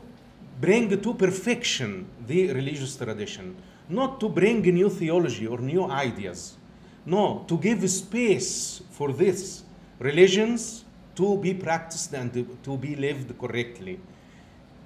[0.60, 3.56] bring to perfection the religious tradition,
[3.88, 6.58] not to bring new theology or new ideas.
[7.06, 9.62] No, to give space for this
[10.00, 14.00] religions to be practiced and to, to be lived correctly.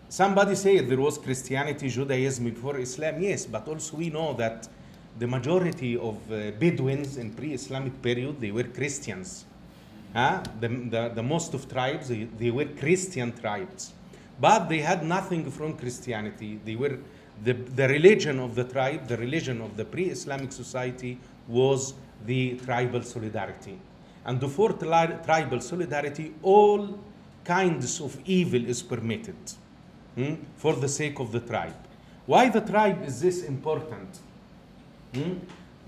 [0.09, 3.21] Somebody said there was Christianity, Judaism before Islam.
[3.21, 4.67] Yes, but also we know that
[5.19, 9.45] the majority of uh, Bedouins in pre-Islamic period they were Christians.
[10.13, 10.43] Huh?
[10.59, 13.93] The, the, the most of tribes they, they were Christian tribes,
[14.39, 16.59] but they had nothing from Christianity.
[16.63, 16.97] They were
[17.43, 21.93] the, the religion of the tribe, the religion of the pre-Islamic society was
[22.25, 23.77] the tribal solidarity.
[24.25, 26.97] And for tri- tribal solidarity, all
[27.43, 29.35] kinds of evil is permitted
[30.15, 31.75] hmm, for the sake of the tribe.
[32.25, 34.19] Why the tribe is this important?
[35.13, 35.33] Hmm?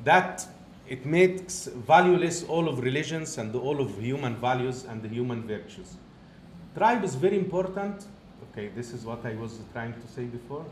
[0.04, 0.48] That
[0.88, 5.96] it makes valueless all of religions and all of human values and the human virtues.
[6.76, 8.06] Tribe is very important.
[8.52, 10.66] Okay, this is what I was trying to say before.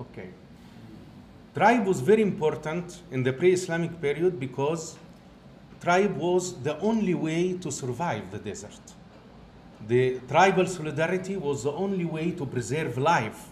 [0.00, 0.30] Okay.
[1.54, 4.96] Tribe was very important in the pre-Islamic period because
[5.80, 8.80] tribe was the only way to survive the desert.
[9.86, 13.48] The tribal solidarity was the only way to preserve life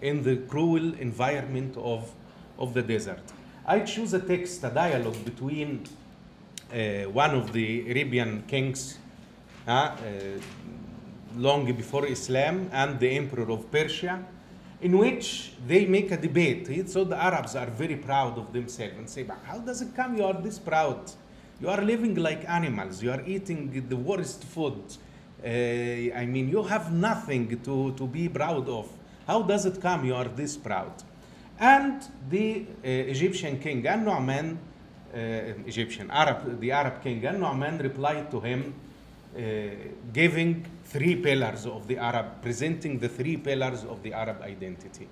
[0.00, 2.10] in the cruel environment of,
[2.58, 3.22] of the desert.
[3.66, 5.84] I choose a text, a dialogue between
[6.72, 8.98] uh, one of the Arabian kings
[9.66, 9.96] uh, uh,
[11.36, 14.24] long before Islam and the emperor of Persia,
[14.80, 16.88] in which they make a debate.
[16.88, 20.16] So the Arabs are very proud of themselves and say, but how does it come
[20.16, 21.10] you are this proud?
[21.60, 23.02] You are living like animals.
[23.02, 24.82] You are eating the worst food.
[25.44, 28.88] Uh, I mean, you have nothing to, to be proud of.
[29.26, 30.92] How does it come you are this proud?
[31.58, 34.56] And the uh, Egyptian king, An-Nu'man,
[35.12, 35.18] uh,
[35.66, 38.74] Egyptian, Arab, the Arab king, An-Nu'man replied to him,
[40.12, 45.08] giving three pillars of the Arab, presenting the three pillars of the Arab identity.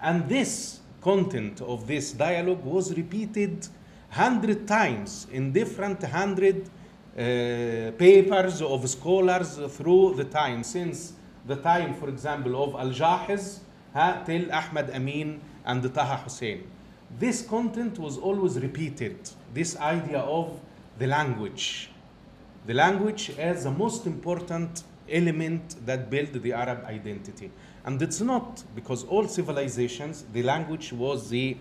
[0.00, 3.66] And this content of this dialogue was repeated
[4.10, 6.70] hundred times in different hundred
[7.14, 11.12] papers of scholars through the time, since
[11.46, 13.60] the time, for example, of Al-Jahiz
[13.94, 16.66] uh, till Ahmad Amin and Taha Hussein.
[17.18, 19.16] This content was always repeated,
[19.52, 20.60] this idea of
[20.98, 21.90] the language.
[22.66, 27.50] The language as the most important element that built the Arab identity.
[27.84, 31.56] And it's not because all civilizations, the language was the,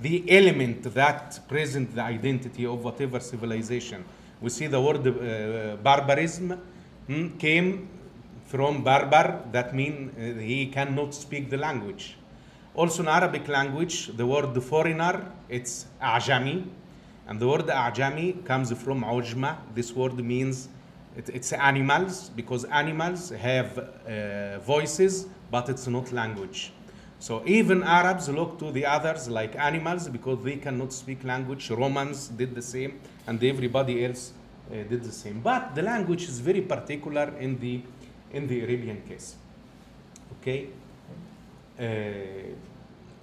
[0.00, 4.04] the element that present the identity of whatever civilization.
[4.42, 6.60] We see the word uh, barbarism
[7.06, 7.88] hmm, came
[8.46, 12.16] from barbar, that means uh, he cannot speak the language.
[12.74, 16.66] Also in Arabic language, the word foreigner, it's ajami,
[17.28, 19.58] and the word ajami comes from ujma.
[19.74, 20.68] This word means
[21.16, 26.72] it, it's animals because animals have uh, voices, but it's not language.
[27.18, 31.70] So even Arabs look to the others like animals because they cannot speak language.
[31.70, 34.32] Romans did the same, and everybody else
[34.70, 35.40] uh, did the same.
[35.40, 37.82] But the language is very particular in the
[38.32, 39.36] in the Arabian case.
[40.40, 40.68] Okay.
[41.78, 41.84] Uh,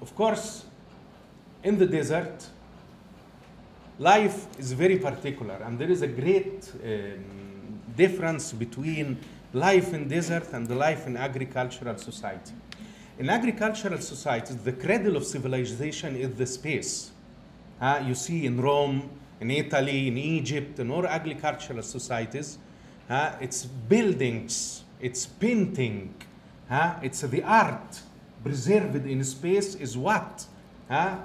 [0.02, 0.66] of course,
[1.64, 2.48] in the desert,
[3.98, 9.18] life is very particular, and there is a great um, difference between
[9.54, 12.54] life in desert and the life in agricultural society.
[13.18, 17.12] In agricultural societies, the cradle of civilization is the space.
[17.82, 19.10] Uh, you see in Rome,
[19.40, 22.58] in Italy, in Egypt, in all agricultural societies,
[23.10, 26.14] uh, it's buildings, it's painting,
[26.70, 28.02] uh, it's the art
[28.44, 30.46] preserved in space is what?
[30.90, 31.18] Uh,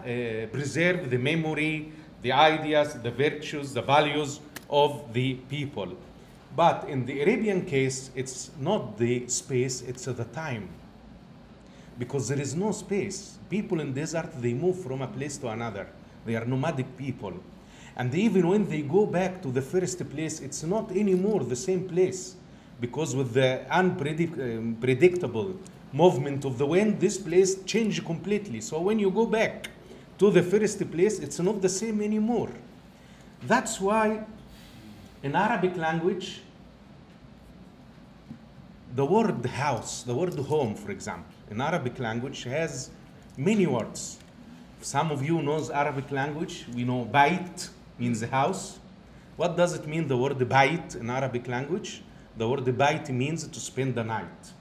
[0.52, 1.92] preserve the memory,
[2.22, 5.96] the ideas, the virtues, the values of the people.
[6.56, 10.68] But in the Arabian case, it's not the space, it's the time.
[11.98, 13.38] Because there is no space.
[13.48, 15.86] People in desert, they move from a place to another.
[16.26, 17.34] They are nomadic people.
[17.96, 21.88] And even when they go back to the first place, it's not anymore the same
[21.88, 22.34] place.
[22.80, 25.60] Because with the unpredictable um,
[25.92, 28.60] movement of the wind, this place changed completely.
[28.60, 29.70] So when you go back
[30.18, 32.50] to the first place, it's not the same anymore.
[33.42, 34.24] That's why
[35.22, 36.40] in Arabic language,
[38.96, 42.90] the word house, the word home, for example, in Arabic language has
[43.36, 44.18] many words.
[44.80, 46.66] Some of you knows Arabic language.
[46.74, 48.78] We know bait means house.
[49.36, 52.02] What does it mean, the word bait in Arabic language?
[52.36, 54.52] The word bait means to spend the night.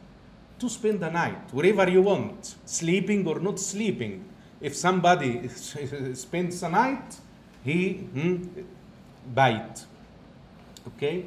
[0.59, 4.25] To spend the night, wherever you want, sleeping or not sleeping.
[4.61, 5.47] If somebody
[6.13, 7.17] spends the night,
[7.63, 8.43] he hmm,
[9.33, 9.85] bite.
[10.87, 11.25] Okay?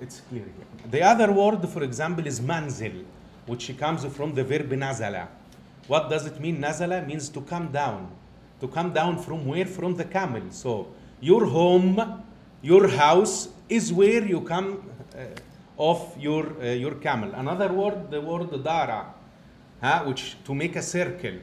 [0.00, 0.90] It's clear here.
[0.90, 3.04] The other word, for example, is manzil,
[3.46, 5.28] which comes from the verb nazala.
[5.86, 6.60] What does it mean?
[6.60, 8.10] Nazala means to come down.
[8.62, 9.66] To come down from where?
[9.66, 10.42] From the camel.
[10.50, 10.86] So
[11.20, 12.22] your home,
[12.62, 15.24] your house is where you come uh,
[15.76, 17.32] off your, uh, your camel.
[17.34, 19.12] Another word, the word dara,
[19.80, 21.34] huh, which to make a circle.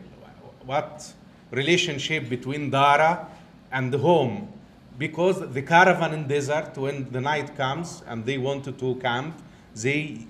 [0.65, 1.13] What
[1.51, 3.28] relationship between dara
[3.70, 4.47] and the home?
[4.97, 9.38] Because the caravan in desert, when the night comes and they wanted to camp,
[9.76, 10.26] they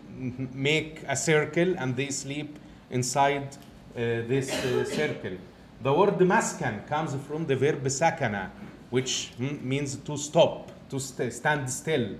[0.55, 2.57] make a circle and they sleep
[2.89, 3.55] inside
[3.95, 5.37] uh, this uh, circle.
[5.81, 8.49] The word maskan comes from the verb sakana,
[8.89, 12.17] which means to stop, to st- stand still.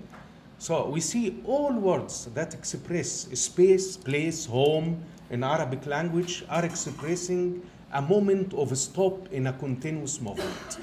[0.58, 7.62] So we see all words that express space, place, home in Arabic language are expressing
[7.92, 10.78] a moment of stop in a continuous movement.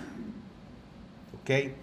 [1.41, 1.73] Okay?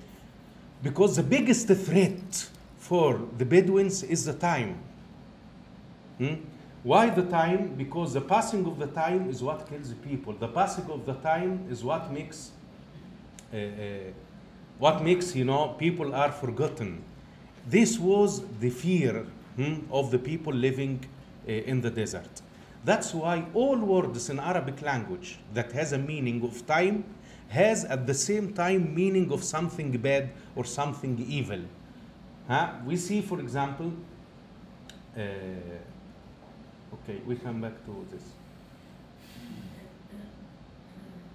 [0.83, 4.79] Because the biggest threat for the Bedouins is the time.
[6.19, 6.35] Hmm?
[6.85, 7.74] Why the time?
[7.78, 10.35] Because the passing of the time is what kills people.
[10.35, 12.51] The passing of the time is what makes,
[13.53, 13.61] uh, uh,
[14.78, 17.03] what makes you know people are forgotten.
[17.66, 19.24] This was the fear
[19.57, 21.07] hmm, of the people living
[21.49, 22.43] uh, in the desert.
[22.85, 27.05] That's why all words in Arabic language that has a meaning of time
[27.49, 31.61] has at the same time meaning of something bad or something evil.
[32.47, 32.72] Huh?
[32.85, 33.91] We see, for example,
[35.16, 35.20] uh,
[37.05, 38.23] okay, we come back to this.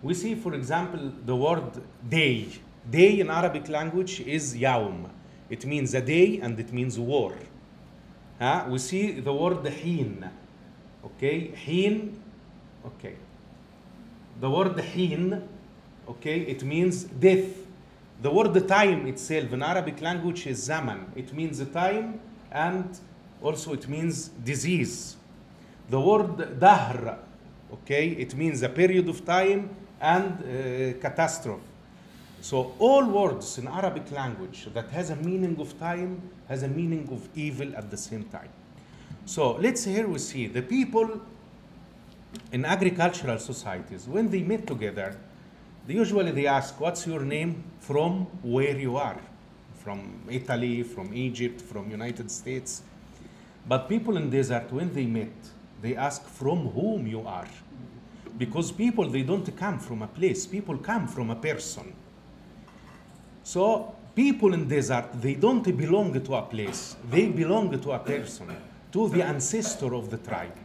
[0.01, 2.47] We see, for example, the word day.
[2.89, 5.09] Day in Arabic language is yawm.
[5.49, 7.36] It means a day and it means war.
[8.39, 8.65] Huh?
[8.70, 10.30] We see the word heen.
[11.03, 12.22] Okay, heen.
[12.86, 13.15] Okay.
[14.39, 15.43] The word heen,
[16.07, 17.67] okay, it means death.
[18.22, 21.11] The word time itself in Arabic language is zaman.
[21.15, 22.97] It means the time and
[23.41, 25.17] also it means disease.
[25.89, 27.17] The word dahr,
[27.73, 29.69] okay, it means a period of time
[29.99, 31.63] and uh, catastrophe.
[32.41, 37.09] So all words in Arabic language that has a meaning of time has a meaning
[37.11, 38.49] of evil at the same time.
[39.25, 41.19] So let's here we see the people
[42.51, 45.17] in agricultural societies when they meet together,
[45.87, 47.63] they usually they ask, "What's your name?
[47.79, 49.19] From where you are?
[49.83, 52.83] From Italy, from Egypt, from United States?"
[53.67, 55.33] But people in desert when they meet,
[55.82, 57.47] they ask, "From whom you are?"
[58.38, 60.47] Because people they don't come from a place.
[60.47, 61.93] People come from a person.
[63.43, 66.95] So people in desert, they don't belong to a place.
[67.09, 68.47] They belong to a person,
[68.91, 70.57] to the ancestor of the tribe.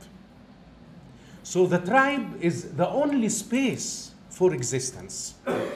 [1.43, 5.35] So the tribe is the only space for existence.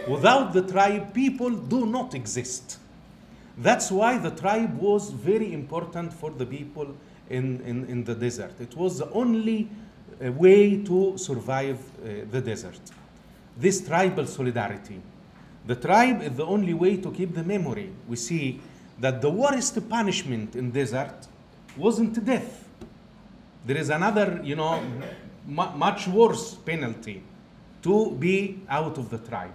[0.09, 2.78] Without the tribe, people do not exist.
[3.57, 6.95] That's why the tribe was very important for the people
[7.31, 8.53] in, in, in the desert.
[8.61, 9.68] It was the only
[10.24, 12.81] uh, way to survive uh, the desert.
[13.57, 15.01] This tribal solidarity.
[15.66, 17.91] The tribe is the only way to keep the memory.
[18.09, 18.61] We see
[19.01, 21.26] that the worst punishment in desert
[21.76, 22.68] wasn't death.
[23.66, 24.83] There is another, you know,
[25.47, 27.22] mu- much worse penalty
[27.83, 29.53] to be out of the tribe,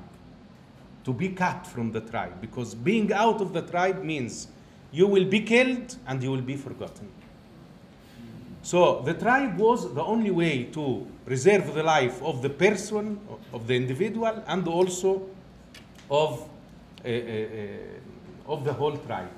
[1.03, 4.47] to be cut from the tribe, because being out of the tribe means
[4.91, 7.09] you will be killed and you will be forgotten.
[8.63, 13.19] So the tribe was the only way to preserve the life of the person,
[13.53, 15.21] of the individual, and also
[16.09, 16.49] of,
[17.05, 19.29] uh, uh, of the whole tribe.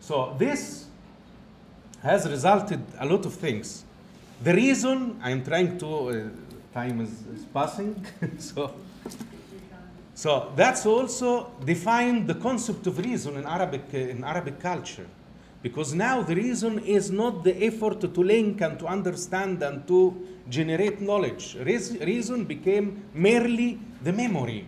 [0.00, 0.86] So this
[2.02, 3.84] has resulted a lot of things.
[4.42, 6.28] The reason I'm trying to, uh,
[6.72, 8.04] time is, is passing,
[8.38, 8.72] so
[10.18, 15.06] so that's also defined the concept of reason in Arabic in Arabic culture,
[15.62, 20.14] because now the reason is not the effort to link and to understand and to
[20.48, 21.56] generate knowledge.
[21.60, 24.66] Reas- Reason became merely the memory,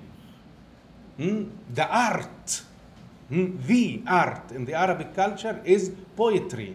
[1.17, 1.45] Hmm?
[1.73, 2.63] the art.
[3.29, 3.57] Hmm?
[3.67, 6.75] The art in the Arabic culture is poetry.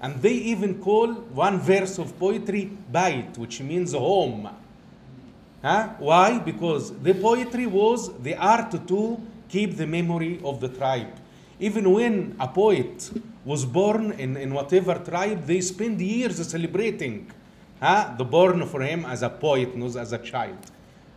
[0.00, 4.48] And they even call one verse of poetry bait, which means home.
[5.62, 5.90] Huh?
[6.00, 6.38] Why?
[6.40, 11.14] Because the poetry was the art to keep the memory of the tribe.
[11.60, 13.12] Even when a poet
[13.44, 17.30] was born in, in whatever tribe, they spend years celebrating
[17.80, 18.14] huh?
[18.16, 20.58] the born for him as a poet, not as a child.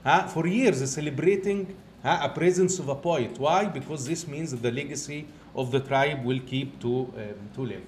[0.04, 0.28] Huh?
[0.28, 2.20] For years celebrating huh?
[2.24, 3.38] a presence of a poet.
[3.38, 3.66] Why?
[3.66, 7.84] Because this means the legacy of the tribe will keep to, um, to live.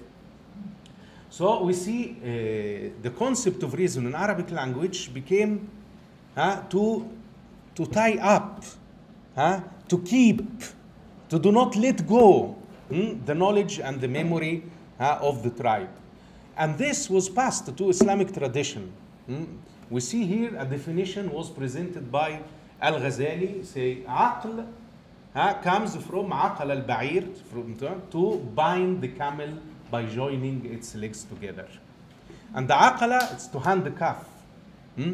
[1.30, 5.68] So we see uh, the concept of reason in Arabic language became
[6.36, 7.08] uh, to,
[7.74, 8.64] to tie up,
[9.36, 10.42] uh, to keep,
[11.28, 12.57] to do not let go
[12.89, 14.63] hmm, the knowledge and the memory
[14.99, 15.89] uh, of the tribe.
[16.57, 18.91] And this was passed to Islamic tradition.
[19.25, 19.45] hmm.
[19.89, 22.39] We see here a definition was presented by
[22.81, 24.65] Al-Ghazali, say, عقل
[25.35, 27.75] uh, comes from عقل al-ba'ir, from,
[28.11, 29.49] to bind the camel
[29.89, 31.67] by joining its legs together.
[32.53, 34.27] And the aqala is to handcuff.
[34.95, 35.13] Hmm?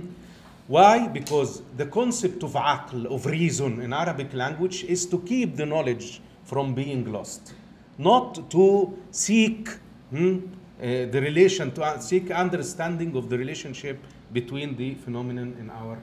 [0.67, 1.07] Why?
[1.07, 6.21] Because the concept of aql, of reason in Arabic language, is to keep the knowledge
[6.43, 7.53] from being lost,
[7.98, 9.68] not to seek
[10.10, 10.38] hmm,
[10.80, 13.98] uh, the relation, to uh, seek understanding of the relationship
[14.32, 15.98] between the phenomenon in our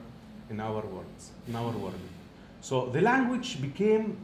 [0.50, 1.94] in our worlds, in our world.
[2.60, 4.16] So the language became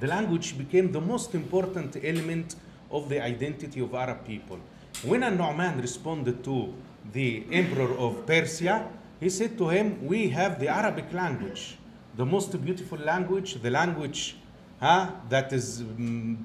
[0.00, 2.56] the language became the most important element
[2.90, 4.58] of the identity of Arab people.
[5.04, 6.72] When An-Nu'man responded to
[7.12, 8.86] the emperor of Persia,
[9.20, 11.76] he said to him, we have the Arabic language,
[12.16, 14.36] the most beautiful language, the language
[14.80, 16.36] huh, that is mm,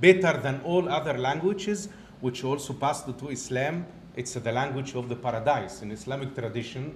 [0.00, 1.88] better than all other languages,
[2.20, 3.86] which also passed to Islam.
[4.16, 5.82] It's the language of the paradise.
[5.82, 6.94] In Islamic tradition,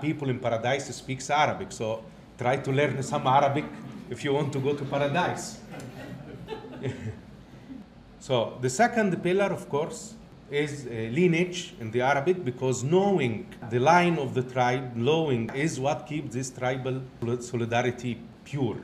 [0.00, 1.72] people in paradise speaks Arabic.
[1.72, 2.04] So
[2.38, 3.64] try to learn some Arabic
[4.10, 5.58] if you want to go to paradise.
[8.26, 10.14] So the second pillar, of course,
[10.50, 15.78] is uh, lineage in the Arabic because knowing the line of the tribe, knowing is
[15.78, 17.02] what keeps this tribal
[17.38, 18.78] solidarity pure.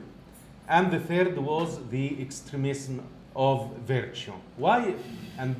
[0.67, 3.01] And the third was the extremism
[3.35, 4.33] of virtue.
[4.57, 4.95] Why?
[5.37, 5.55] And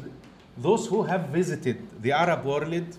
[0.57, 2.97] those who have visited the Arab world,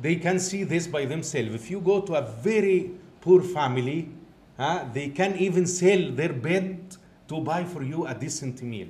[0.00, 1.54] they can see this by themselves.
[1.54, 4.08] If you go to a very poor family,
[4.56, 6.96] huh, they can even sell their bed
[7.28, 8.88] to buy for you a decent meal.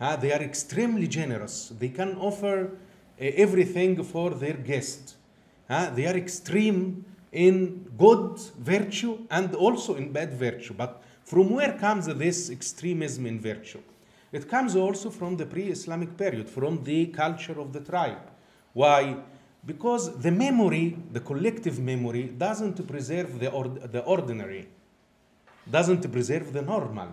[0.00, 1.72] Uh, they are extremely generous.
[1.78, 2.68] They can offer uh,
[3.18, 5.16] everything for their guest.
[5.68, 7.04] Uh, they are extreme
[7.36, 10.72] in good virtue and also in bad virtue.
[10.72, 13.82] But from where comes this extremism in virtue?
[14.32, 18.30] It comes also from the pre Islamic period, from the culture of the tribe.
[18.72, 19.16] Why?
[19.64, 23.50] Because the memory, the collective memory, doesn't preserve the,
[23.92, 24.68] the ordinary,
[25.70, 27.08] doesn't preserve the normal.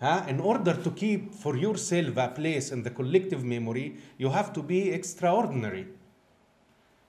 [0.00, 0.24] Huh?
[0.28, 4.62] In order to keep for yourself a place in the collective memory, you have to
[4.62, 5.86] be extraordinary.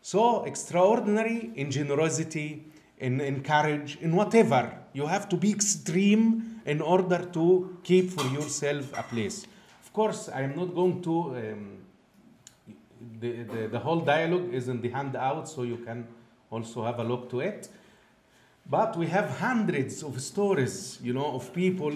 [0.01, 2.65] So, extraordinary in generosity,
[2.97, 4.77] in, in courage, in whatever.
[4.93, 9.45] You have to be extreme in order to keep for yourself a place.
[9.83, 11.35] Of course, I am not going to.
[11.35, 11.77] Um,
[13.19, 16.07] the, the, the whole dialogue is in the handout, so you can
[16.51, 17.69] also have a look to it.
[18.69, 21.93] But we have hundreds of stories, you know, of people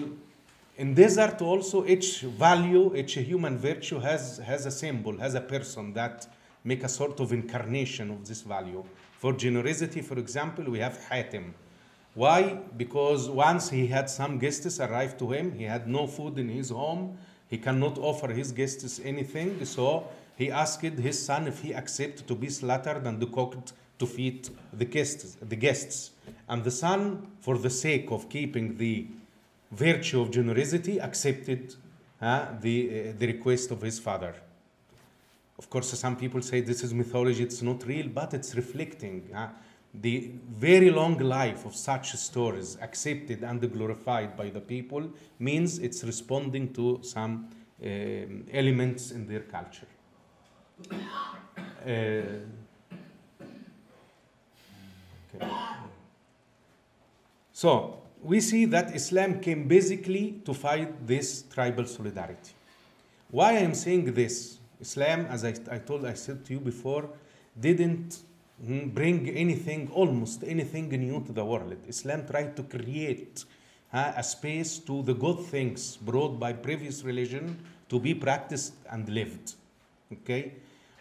[0.76, 5.94] in desert also each value each human virtue has has a symbol has a person
[5.94, 6.26] that
[6.66, 8.84] make a sort of incarnation of this value.
[9.18, 11.54] For generosity for example we have hatim.
[12.14, 12.58] Why?
[12.76, 16.70] Because once he had some guests arrive to him he had no food in his
[16.70, 17.16] home
[17.48, 22.34] he cannot offer his guests anything so he asked his son if he accept to
[22.34, 26.10] be slaughtered and cooked to feed the guests the guests.
[26.48, 29.06] And the son for the sake of keeping the
[29.72, 31.74] virtue of generosity, accepted
[32.20, 32.76] uh, the,
[33.10, 34.34] uh, the request of his father.
[35.58, 39.48] Of course, some people say this is mythology, it's not real, but it's reflecting uh,
[39.94, 46.04] the very long life of such stories, accepted and glorified by the people, means it's
[46.04, 47.48] responding to some
[47.82, 49.86] um, elements in their culture.
[50.90, 51.90] Uh,
[55.34, 55.46] okay.
[57.52, 62.52] So, we see that Islam came basically to fight this tribal solidarity.
[63.30, 64.55] Why I am saying this?
[64.80, 67.08] Islam, as I, I told, I said to you before,
[67.58, 68.18] didn't
[68.64, 71.76] mm, bring anything, almost anything new to the world.
[71.88, 73.44] Islam tried to create
[73.92, 77.58] uh, a space to the good things brought by previous religion
[77.88, 79.54] to be practiced and lived.
[80.12, 80.52] Okay?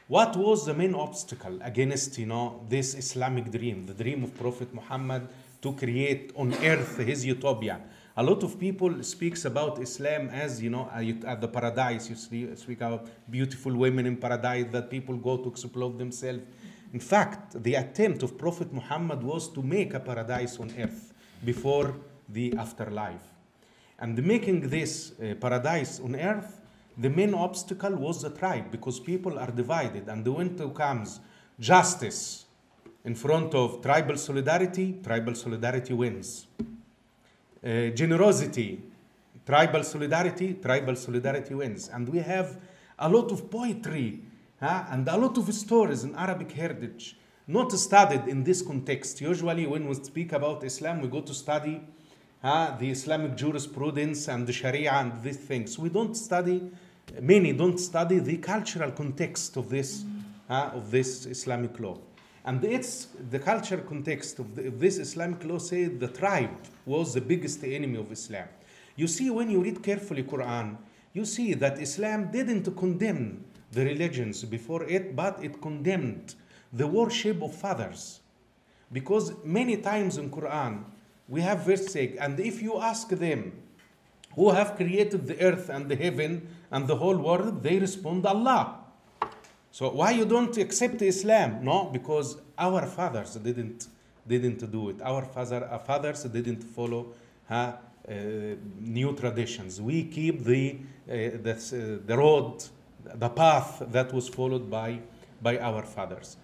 [0.08, 4.74] What was the main obstacle against, you know, this Islamic dream, the dream of Prophet
[4.74, 5.28] Muhammad
[5.66, 7.80] to create on earth his utopia.
[8.18, 12.09] A lot of people speaks about Islam as you know at the paradise.
[12.09, 16.43] You speak about beautiful women in paradise that people go to explore themselves.
[16.93, 21.13] In fact, the attempt of Prophet Muhammad was to make a paradise on earth
[21.43, 21.93] before
[22.30, 23.28] the afterlife.
[23.99, 26.61] And making this uh, paradise on earth
[26.97, 30.07] the main obstacle was the tribe because people are divided.
[30.07, 31.20] And when it comes
[31.59, 32.45] justice
[33.03, 36.47] in front of tribal solidarity, tribal solidarity wins.
[37.66, 38.80] Uh, generosity,
[39.43, 41.89] tribal solidarity, tribal solidarity wins.
[41.89, 42.57] And we have
[42.99, 44.22] a lot of poetry
[44.59, 49.22] huh, and a lot of stories in Arabic heritage not studied in this context.
[49.22, 51.82] Usually, when we speak about Islam, we go to study
[52.43, 55.80] the Islamic jurisprudence and the Sharia and these things.
[55.80, 56.70] We don't study,
[57.20, 60.03] many don't study the cultural context of this,
[60.49, 61.97] of this Islamic law.
[62.46, 67.14] And it's the cultural context of, the, of this Islamic law said the tribe was
[67.14, 68.48] the biggest enemy of Islam.
[68.96, 70.78] You see, when you read carefully Quran,
[71.14, 76.36] you see that Islam didn't condemn the religions before it, but it condemned
[76.72, 78.20] the worship of fathers.
[78.93, 80.84] Because many times in Quran,
[81.28, 83.54] we have verse say, and if you ask them,
[84.36, 88.85] who have created the earth and the heaven and the whole world, they respond Allah.
[89.76, 91.62] So why you don't accept Islam?
[91.62, 93.88] No, because our fathers didn't
[94.26, 95.02] didn't do it.
[95.02, 97.08] Our father, our fathers didn't follow
[97.50, 98.14] uh, uh,
[98.80, 99.82] new traditions.
[99.82, 100.78] We keep the
[101.10, 101.14] uh,
[101.44, 102.64] the, the road,
[103.04, 105.00] the path that was followed by
[105.42, 106.38] by our fathers.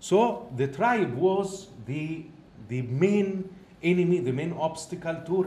[0.00, 2.24] So the tribe was the
[2.66, 3.48] the main
[3.80, 5.44] enemy, the main obstacle to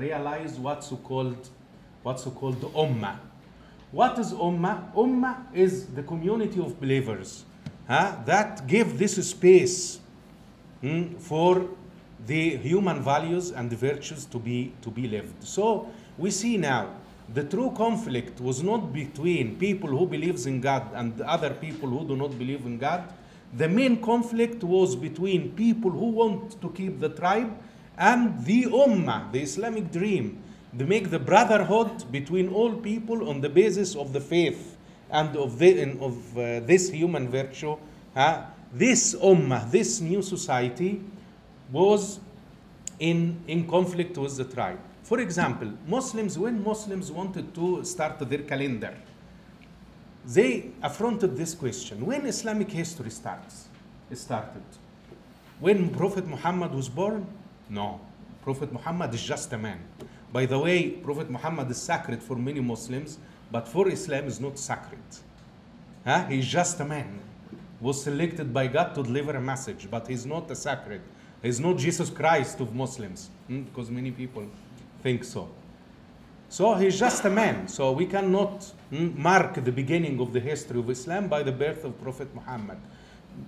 [0.00, 1.50] realize what's called
[2.02, 3.18] what's called ummah.
[3.92, 4.92] What is ummah?
[4.94, 7.44] Ummah is the community of believers
[7.88, 10.00] huh, that give this space
[10.80, 11.68] hmm, for
[12.26, 15.44] the human values and the virtues to be to be lived.
[15.44, 16.90] So we see now
[17.32, 22.06] the true conflict was not between people who believes in God and other people who
[22.06, 23.04] do not believe in God.
[23.56, 27.56] The main conflict was between people who want to keep the tribe
[27.96, 30.42] and the ummah, the Islamic dream,
[30.78, 34.76] to make the brotherhood between all people on the basis of the faith
[35.10, 37.76] and of, the, of uh, this human virtue.
[38.14, 41.02] Uh, this ummah, this new society,
[41.70, 42.20] was
[42.98, 44.78] in, in conflict with the tribe.
[45.02, 48.94] For example, Muslims, when Muslims wanted to start their calendar,
[50.26, 53.68] they affronted this question when Islamic history starts,
[54.12, 54.64] started.
[55.60, 57.26] When Prophet Muhammad was born?
[57.70, 58.00] No.
[58.42, 59.78] Prophet Muhammad is just a man.
[60.36, 63.16] By the way, Prophet Muhammad is sacred for many Muslims,
[63.50, 65.08] but for Islam is not sacred.
[66.04, 66.26] Huh?
[66.26, 67.20] He's just a man.
[67.80, 71.00] Was selected by God to deliver a message, but he's not a sacred.
[71.42, 73.62] He's not Jesus Christ of Muslims, hmm?
[73.62, 74.44] because many people
[75.02, 75.48] think so.
[76.50, 77.66] So he's just a man.
[77.66, 81.82] So we cannot hmm, mark the beginning of the history of Islam by the birth
[81.82, 82.76] of Prophet Muhammad.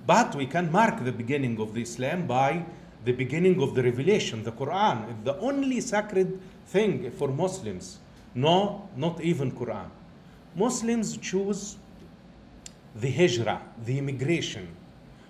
[0.07, 2.64] But we can mark the beginning of the Islam by
[3.05, 5.11] the beginning of the revelation, the Quran.
[5.11, 7.99] It's the only sacred thing for Muslims.
[8.34, 9.88] No, not even Quran.
[10.55, 11.76] Muslims choose
[12.94, 14.68] the hijrah, the immigration.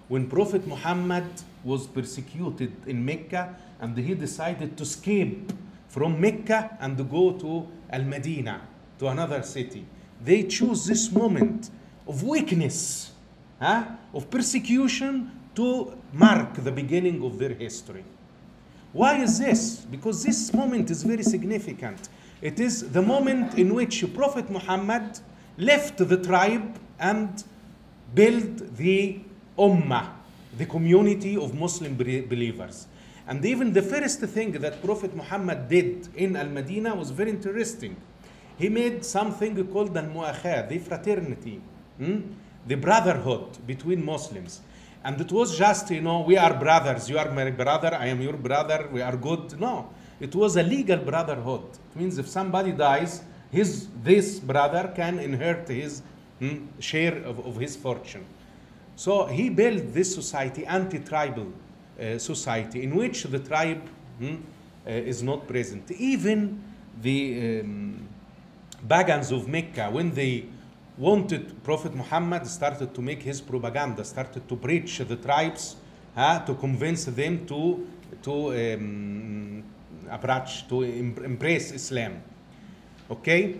[0.08, 1.26] When Prophet Muhammad
[1.64, 5.52] was persecuted in Mecca and he decided to escape
[5.88, 8.62] from Mecca and go to Al Medina,
[8.98, 9.84] to another city,
[10.24, 11.70] they choose this moment
[12.06, 13.12] of weakness,
[13.60, 13.84] huh?
[14.12, 18.04] of persecution to mark the beginning of their history.
[18.92, 19.80] Why is this?
[19.90, 22.08] Because this moment is very significant.
[22.40, 25.18] It is the moment in which Prophet Muhammad
[25.56, 27.42] left the tribe and
[28.14, 29.18] built the
[29.58, 30.06] ummah,
[30.56, 32.86] the community of Muslim believers.
[33.26, 37.96] And even the first thing that Prophet Muhammad did in Al Medina was very interesting.
[38.58, 41.60] He made something called Al Mu'akhat, the fraternity,
[41.98, 42.20] hmm?
[42.64, 44.60] the brotherhood between Muslims.
[45.08, 47.08] And it was just, you know, we are brothers.
[47.08, 49.58] You are my brother, I am your brother, we are good.
[49.58, 49.88] No,
[50.20, 51.64] it was a legal brotherhood.
[51.90, 56.02] It means if somebody dies, his this brother can inherit his
[56.40, 58.26] hmm, share of, of his fortune.
[58.96, 61.54] So he built this society, anti-tribal
[61.98, 63.88] uh, society, in which the tribe
[64.18, 64.34] hmm,
[64.86, 65.90] uh, is not present.
[65.90, 66.62] Even
[67.00, 68.06] the um,
[68.86, 70.44] Bagans of Mecca, when they
[70.98, 75.76] wanted Prophet Muhammad started to make his propaganda, started to preach the tribes,
[76.16, 77.86] uh, to convince them to
[78.22, 79.62] to um,
[80.10, 82.20] approach, to embrace Islam.
[83.10, 83.56] Okay,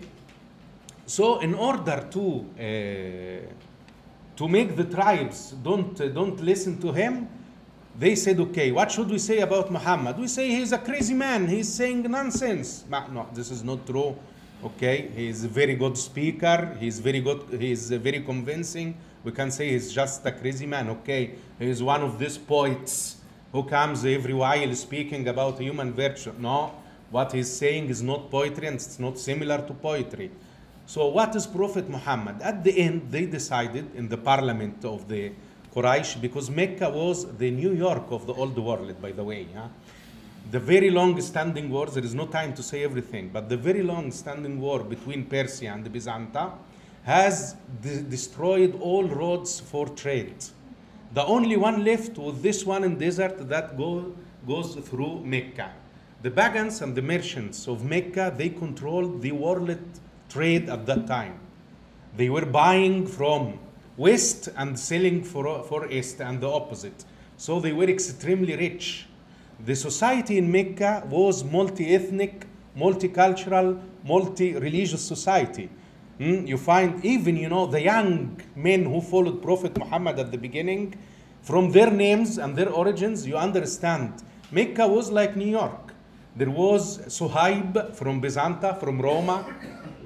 [1.07, 3.53] so in order to uh,
[4.37, 7.29] to make the tribes don't uh, don't listen to him,
[7.99, 10.19] they said, okay, what should we say about Muhammad?
[10.19, 11.49] We say he's a crazy man.
[11.49, 12.85] He's saying nonsense.
[12.89, 14.17] No, this is not true.
[14.65, 16.77] Okay, he's a very good speaker.
[16.81, 17.61] He's very good.
[17.61, 18.97] He's very convincing.
[19.23, 20.91] We can say he's just a crazy man.
[20.91, 23.19] Okay, he's one of these poets
[23.53, 26.33] who comes every while speaking about human virtue.
[26.41, 26.73] No,
[27.11, 30.33] what he's saying is not poetry and it's not similar to poetry.
[30.87, 32.43] So, what is Prophet Muhammad?
[32.43, 35.33] At the end, they decided in the parliament of the
[35.73, 39.47] Quraysh, because Mecca was the New York of the old world, by the way.
[39.55, 39.69] Huh?
[40.51, 43.83] The very long standing war, there is no time to say everything, but the very
[43.83, 46.53] long standing war between Persia and Byzanta
[47.03, 50.43] has de- destroyed all roads for trade.
[51.13, 54.15] The only one left was this one in desert that go,
[54.47, 55.71] goes through Mecca.
[56.23, 59.79] The pagans and the merchants of Mecca, they controlled the world
[60.31, 61.39] trade at that time.
[62.17, 63.59] They were buying from
[63.99, 67.05] west and selling for, for east and the opposite.
[67.37, 69.07] So they were extremely rich.
[69.65, 72.47] The society in Mecca was multi-ethnic,
[72.77, 75.69] multicultural, multi-religious society.
[76.19, 76.47] Hmm?
[76.47, 80.95] You find even, you know, the young men who followed Prophet Muhammad at the beginning,
[81.43, 84.23] from their names and their origins, you understand.
[84.51, 85.93] Mecca was like New York.
[86.37, 89.45] There was Suhaib from Byzanta, from Roma.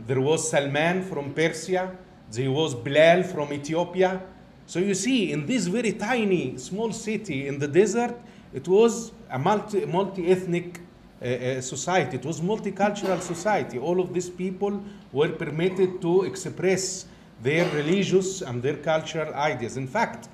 [0.07, 1.96] There was Salman from Persia.
[2.30, 4.22] There was Bilal from Ethiopia.
[4.66, 8.14] So you see, in this very tiny, small city in the desert,
[8.55, 10.78] it was a multi, multi-ethnic
[11.20, 12.16] uh, uh, society.
[12.16, 13.78] It was multicultural society.
[13.78, 17.07] All of these people were permitted to express
[17.43, 19.76] their religious and their cultural ideas.
[19.76, 20.28] In fact,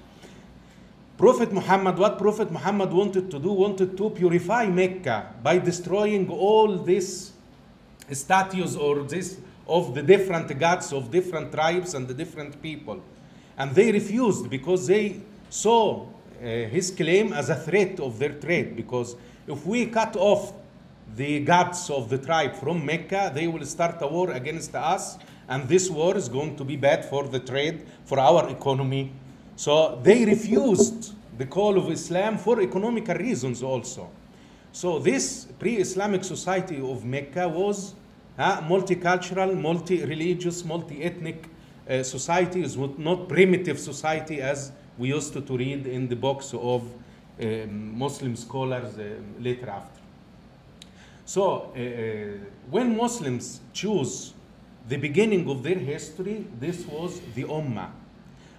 [1.17, 6.79] Prophet Muhammad, what Prophet Muhammad wanted to do, wanted to purify Mecca by destroying all
[6.79, 7.33] these
[8.13, 13.03] statues or this of the different gods of different tribes and the different people.
[13.57, 15.21] And they refused because they
[15.51, 16.07] saw
[16.41, 18.77] his claim as a threat of their trade.
[18.77, 19.17] Because
[19.47, 20.53] if we cut off
[21.17, 25.19] the gods of the tribe from Mecca, they will start a war against us,
[25.49, 29.11] and this war is going to be bad for the trade, for our economy.
[29.57, 34.11] So they refused the call of Islam for economical reasons also.
[34.73, 37.95] So this pre-Islamic society of Mecca was
[38.39, 41.49] uh, multicultural, multi-religious, multi-ethnic
[41.89, 42.63] uh, society.
[42.63, 46.83] Is not primitive society as we used to, to read in the books of
[47.41, 50.01] um, Muslim scholars uh, later after.
[51.25, 54.35] So uh, when Muslims choose
[54.89, 57.91] the beginning of their history, this was the Ummah.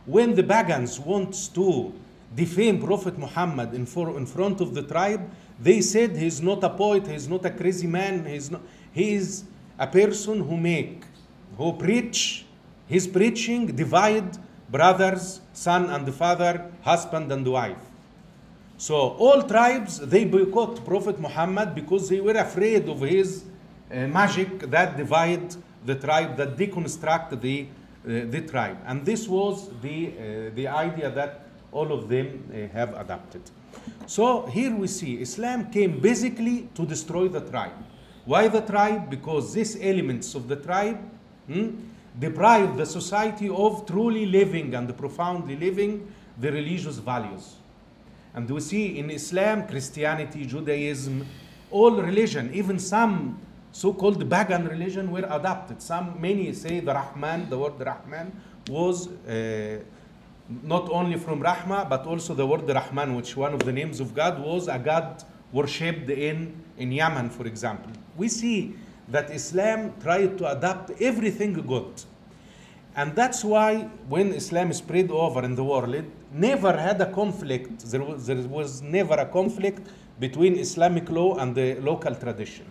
[0.05, 1.93] When the pagans wants to
[2.35, 5.29] defame Prophet Muhammad in, for, in front of the tribe,
[5.59, 8.61] they said he's not a poet, he's not a crazy man, he's not,
[8.93, 9.43] he is
[9.77, 11.03] a person who make,
[11.57, 12.45] who preach,
[12.87, 14.37] his preaching divide
[14.71, 17.77] brothers, son and father, husband and wife.
[18.77, 23.43] So all tribes, they boycott Prophet Muhammad because they were afraid of his
[23.91, 25.55] uh, magic that divide
[25.85, 27.67] the tribe, that deconstruct the,
[28.05, 28.77] uh, the tribe.
[28.85, 33.41] And this was the, uh, the idea that all of them uh, have adopted.
[34.05, 37.73] So here we see Islam came basically to destroy the tribe.
[38.25, 39.09] Why the tribe?
[39.09, 40.99] Because these elements of the tribe
[41.47, 41.71] hmm,
[42.17, 47.55] deprive the society of truly living and profoundly living the religious values.
[48.33, 51.25] And we see in Islam, Christianity, Judaism,
[51.71, 53.39] all religion, even some
[53.71, 55.81] so-called pagan religion were adopted.
[55.81, 58.31] Some, many say the Rahman, the word Rahman
[58.67, 59.79] was uh,
[60.63, 64.15] not only from Rahma, but also the word Rahman, which one of the names of
[64.15, 67.91] God was a God worshipped in, in Yemen, for example.
[68.15, 68.75] We see
[69.11, 72.03] that Islam tried to adapt everything good.
[72.95, 77.79] And that's why when Islam spread over in the world, it never had a conflict.
[77.85, 79.87] There was, there was never a conflict
[80.19, 82.65] between Islamic law and the local tradition.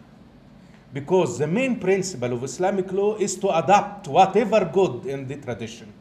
[0.93, 5.93] Because the main principle of Islamic law is to adapt whatever good in the tradition.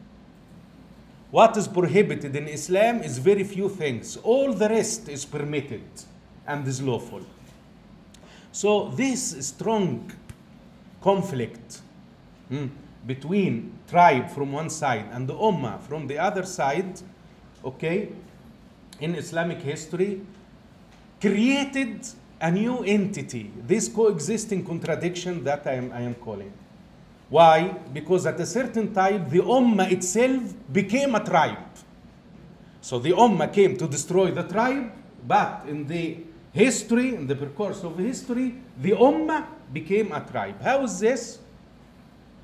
[1.30, 4.16] What is prohibited in Islam is very few things.
[4.18, 5.84] All the rest is permitted
[6.46, 7.20] and is lawful.
[8.50, 10.10] So this strong
[11.00, 11.80] conflict
[12.48, 12.66] hmm,
[13.06, 17.00] between tribe from one side and the ummah from the other side,
[17.64, 18.08] okay,
[19.00, 20.20] in Islamic history,
[21.20, 22.06] created
[22.40, 26.52] a new entity, this coexisting contradiction that I am, I am calling.
[27.28, 27.76] Why?
[27.92, 30.42] Because at a certain time, the Ummah itself
[30.72, 31.58] became a tribe.
[32.80, 34.92] So the Ummah came to destroy the tribe,
[35.26, 36.18] but in the
[36.52, 40.60] history, in the course of history, the Ummah became a tribe.
[40.62, 41.38] How is this?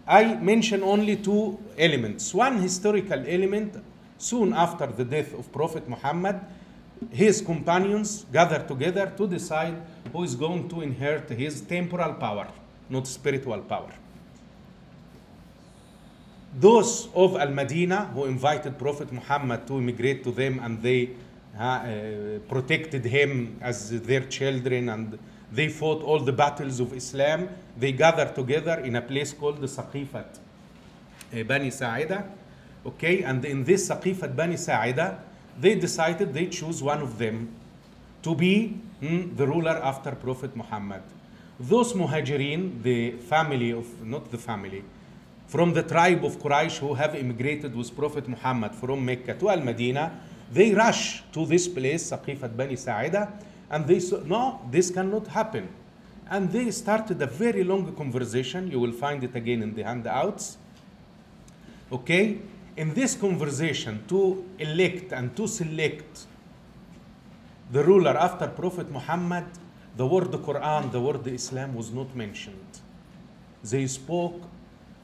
[0.07, 2.35] I mention only two elements.
[2.35, 3.83] One historical element,
[4.19, 6.41] soon after the death of Prophet Muhammad,
[7.11, 9.81] his companions gathered together to decide
[10.13, 12.49] who is going to inherit his temporal power,
[12.91, 13.93] not spiritual power
[16.59, 21.11] those of Al Medina who invited Prophet Muhammad to immigrate to them and they
[21.59, 25.19] uh, uh, protected him as their children and
[25.55, 27.49] they fought all the battles of Islam,
[27.79, 30.39] they gathered together in a place called the Saqifat
[31.47, 32.25] Bani Sa'ida.
[32.85, 35.21] Okay, and in this Saqifat Bani Sa'ida,
[35.59, 37.55] they decided they choose one of them
[38.23, 38.69] to be
[39.01, 41.03] hmm, the ruler after Prophet Muhammad.
[41.61, 44.83] Those Muhajirin, the family of, not the family,
[45.47, 49.61] from the tribe of Quraysh who have immigrated with Prophet Muhammad from Mecca to Al
[49.61, 53.33] Medina, they rush to this place, Saqifat Bani Sa'ida,
[53.71, 55.69] and they said, No, this cannot happen.
[56.31, 58.71] And they started a very long conversation.
[58.71, 60.57] You will find it again in the handouts.
[61.93, 62.39] Okay?
[62.77, 66.27] In this conversation, to elect and to select
[67.71, 69.45] the ruler after Prophet Muhammad,
[69.97, 72.81] the word Quran, the word Islam was not mentioned.
[73.63, 74.43] They spoke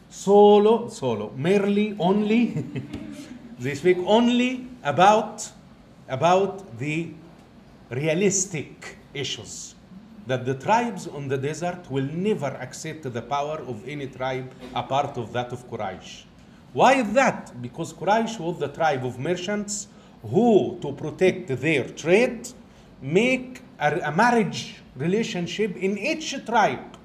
[0.08, 2.64] solo, solo, merely, only,
[3.58, 5.48] they speak only about,
[6.08, 7.10] about the
[7.90, 9.74] realistic issues.
[10.26, 15.16] That the tribes on the desert will never accept the power of any tribe apart
[15.18, 16.24] of that of Quraysh.
[16.72, 17.60] Why is that?
[17.60, 19.88] Because Quraysh was the tribe of merchants
[20.22, 22.48] who, to protect their trade,
[23.02, 26.96] make a, a marriage relationship in each tribe.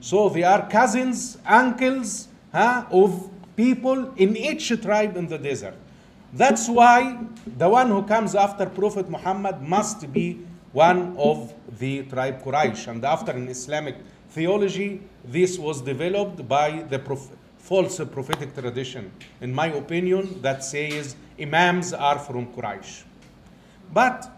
[0.00, 5.74] So they are cousins, uncles huh, of people in each tribe in the desert.
[6.32, 7.18] That's why
[7.58, 10.40] the one who comes after Prophet Muhammad must be
[10.72, 12.86] one of the tribe Quraysh.
[12.86, 13.96] And after in Islamic
[14.28, 19.10] theology, this was developed by the prof- false prophetic tradition,
[19.40, 23.02] in my opinion, that says Imams are from Quraysh.
[23.92, 24.30] But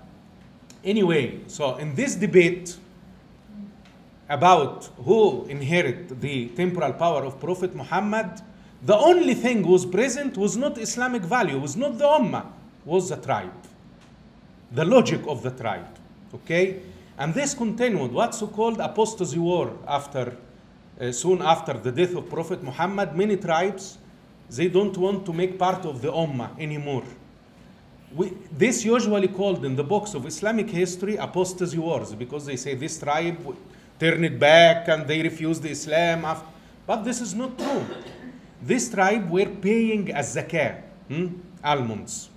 [0.82, 2.76] anyway, so in this debate
[4.30, 8.40] about who inherit the temporal power of Prophet Muhammad,
[8.84, 12.46] the only thing was present was not Islamic value, was not the Ummah,
[12.84, 13.52] was the tribe,
[14.72, 15.86] the logic of the tribe.
[16.34, 16.80] Okay?
[17.18, 20.36] And this continued what's so called apostasy war after
[21.00, 23.98] uh, soon after the death of Prophet Muhammad, many tribes
[24.50, 27.04] they don't want to make part of the Ummah anymore.
[28.14, 32.74] We, this usually called in the books of Islamic history apostasy wars because they say
[32.74, 33.38] this tribe
[33.98, 36.26] turn it back and they refuse the Islam.
[36.86, 37.86] But this is not true.
[38.62, 41.26] This tribe were paying a zakah, hmm,
[41.64, 42.30] almonds,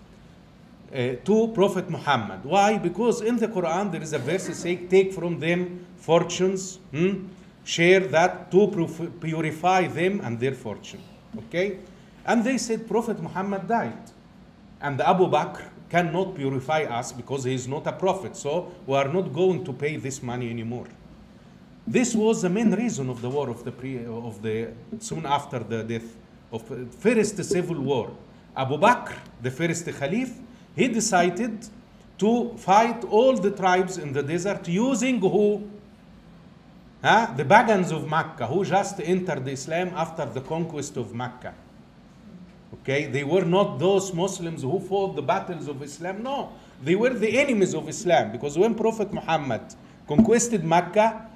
[0.92, 2.44] uh, to Prophet Muhammad.
[2.44, 2.78] Why?
[2.78, 7.28] Because in the Quran there is a verse says, take from them fortunes, hmm,
[7.64, 8.68] share that to
[9.20, 11.02] purify them and their fortune.
[11.38, 11.80] Okay?
[12.26, 14.12] And they said Prophet Muhammad died.
[14.82, 18.36] And Abu Bakr cannot purify us because he is not a prophet.
[18.36, 20.88] So we are not going to pay this money anymore.
[21.88, 24.70] This was the main reason of the war of the pre, of the
[25.00, 26.16] soon after the death
[26.52, 28.12] of the first civil war.
[28.58, 30.34] Abu Bakr, the first caliph,
[30.76, 31.68] he decided
[32.18, 35.70] to fight all the tribes in the desert using who?
[37.04, 37.34] Huh?
[37.36, 41.54] The pagans of Mecca who just entered Islam after the conquest of Mecca.
[42.82, 46.24] Okay, they were not those Muslims who fought the battles of Islam.
[46.24, 49.62] No, they were the enemies of Islam because when Prophet Muhammad
[50.08, 51.30] conquered Mecca,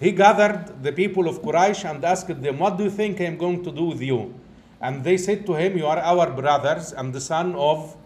[0.00, 3.36] he gathered the people of Quraysh and asked them, What do you think I am
[3.36, 4.34] going to do with you?
[4.80, 7.96] And they said to him, You are our brothers and the son of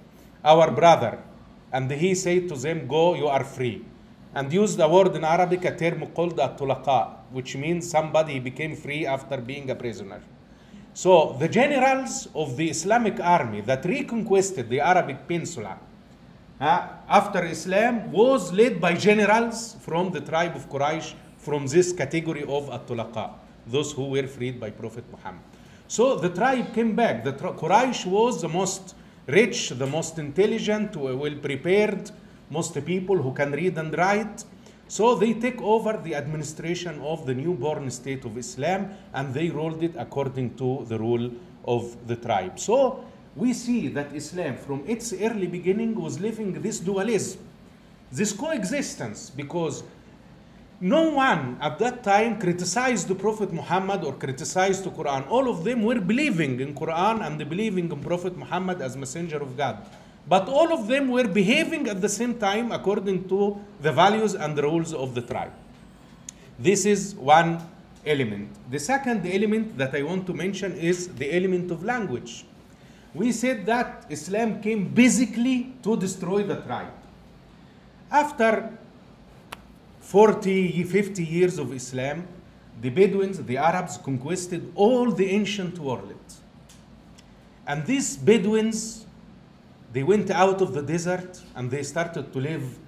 [0.45, 1.20] our brother.
[1.72, 3.84] And he said to them, Go, you are free.
[4.34, 6.59] And used a word in Arabic, a term called at
[7.30, 10.20] which means somebody became free after being a prisoner.
[10.95, 15.78] So the generals of the Islamic army that reconquested the Arabic Peninsula
[16.61, 21.14] uh, after Islam was led by generals from the tribe of Quraysh
[21.45, 23.30] from this category of at-tulaqa,
[23.66, 25.42] those who were freed by Prophet Muhammad.
[25.86, 27.22] So the tribe came back.
[27.24, 28.95] The Quraysh was the most
[29.26, 32.11] rich, the most intelligent, well prepared,
[32.51, 34.45] most people who can read and write.
[34.88, 39.82] So they take over the administration of the newborn state of Islam and they ruled
[39.82, 41.30] it according to the rule
[41.66, 42.59] of the tribe.
[42.59, 43.05] So
[43.36, 47.40] we see that Islam from its early beginning was living this dualism,
[48.12, 49.82] this coexistence, because
[50.80, 55.28] no one at that time criticized the Prophet Muhammad or criticized the Quran.
[55.30, 59.56] All of them were believing in Quran and believing in Prophet Muhammad as messenger of
[59.56, 59.78] God.
[60.28, 64.56] But all of them were behaving at the same time according to the values and
[64.56, 65.52] the rules of the tribe.
[66.58, 67.60] This is one
[68.06, 68.48] element.
[68.70, 72.46] The second element that I want to mention is the element of language.
[73.12, 76.92] We said that Islam came basically to destroy the tribe.
[78.10, 78.76] After
[80.05, 82.28] 40, 50 years of Islam,
[82.80, 86.14] the Bedouins, the Arabs, conquered all the ancient world.
[87.66, 89.07] And these Bedouins,
[89.92, 92.78] they went out of the desert and they started to live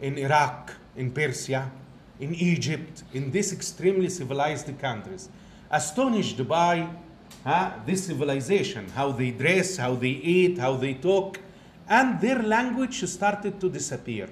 [0.00, 1.70] in Iraq, in Persia,
[2.18, 5.28] in Egypt, in these extremely civilized countries,
[5.70, 6.88] astonished by
[7.44, 11.38] huh, this civilization, how they dress, how they eat, how they talk,
[11.86, 14.28] and their language started to disappear.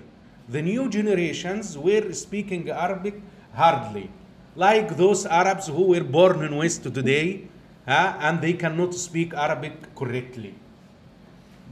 [0.51, 3.23] The new generations were speaking Arabic
[3.55, 4.11] hardly,
[4.57, 7.47] like those Arabs who were born in West today,
[7.87, 10.57] huh, and they cannot speak Arabic correctly.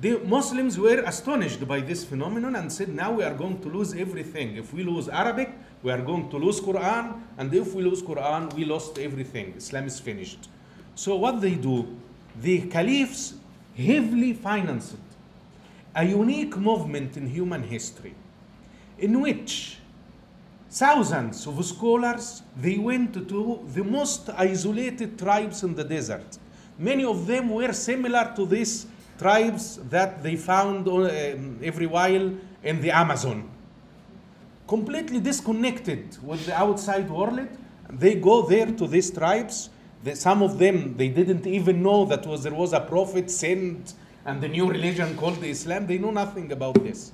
[0.00, 3.94] The Muslims were astonished by this phenomenon and said, now we are going to lose
[3.94, 4.56] everything.
[4.56, 5.50] If we lose Arabic,
[5.82, 9.54] we are going to lose Quran, and if we lose Quran, we lost everything.
[9.56, 10.48] Islam is finished.
[10.94, 11.96] So what they do,
[12.40, 13.34] the caliphs
[13.76, 14.94] heavily financed
[15.96, 18.14] a unique movement in human history
[18.98, 19.78] in which
[20.70, 26.38] thousands of scholars they went to the most isolated tribes in the desert.
[26.78, 28.86] Many of them were similar to these
[29.18, 31.08] tribes that they found uh,
[31.62, 32.32] every while
[32.62, 33.48] in the amazon.
[34.66, 37.48] Completely disconnected with the outside world
[37.90, 39.70] they go there to these tribes.
[40.14, 43.94] Some of them they didn't even know that was there was a prophet sent
[44.26, 45.86] and the new religion called the islam.
[45.86, 47.12] They know nothing about this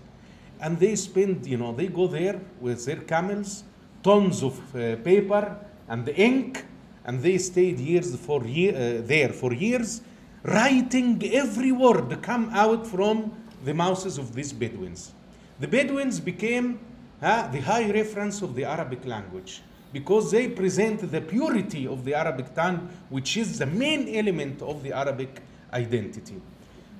[0.64, 3.64] and they spend you know they go there with their camels
[4.02, 5.56] tons of uh, paper
[5.88, 6.64] and the ink
[7.04, 10.00] and they stayed years for year, uh, there for years
[10.42, 13.30] writing every word come out from
[13.64, 15.12] the mouths of these bedouins.
[15.60, 16.80] The bedouins became
[17.22, 19.62] uh, the high reference of the arabic language
[19.92, 24.82] because they present the purity of the arabic tongue which is the main element of
[24.82, 25.42] the arabic
[25.72, 26.40] identity.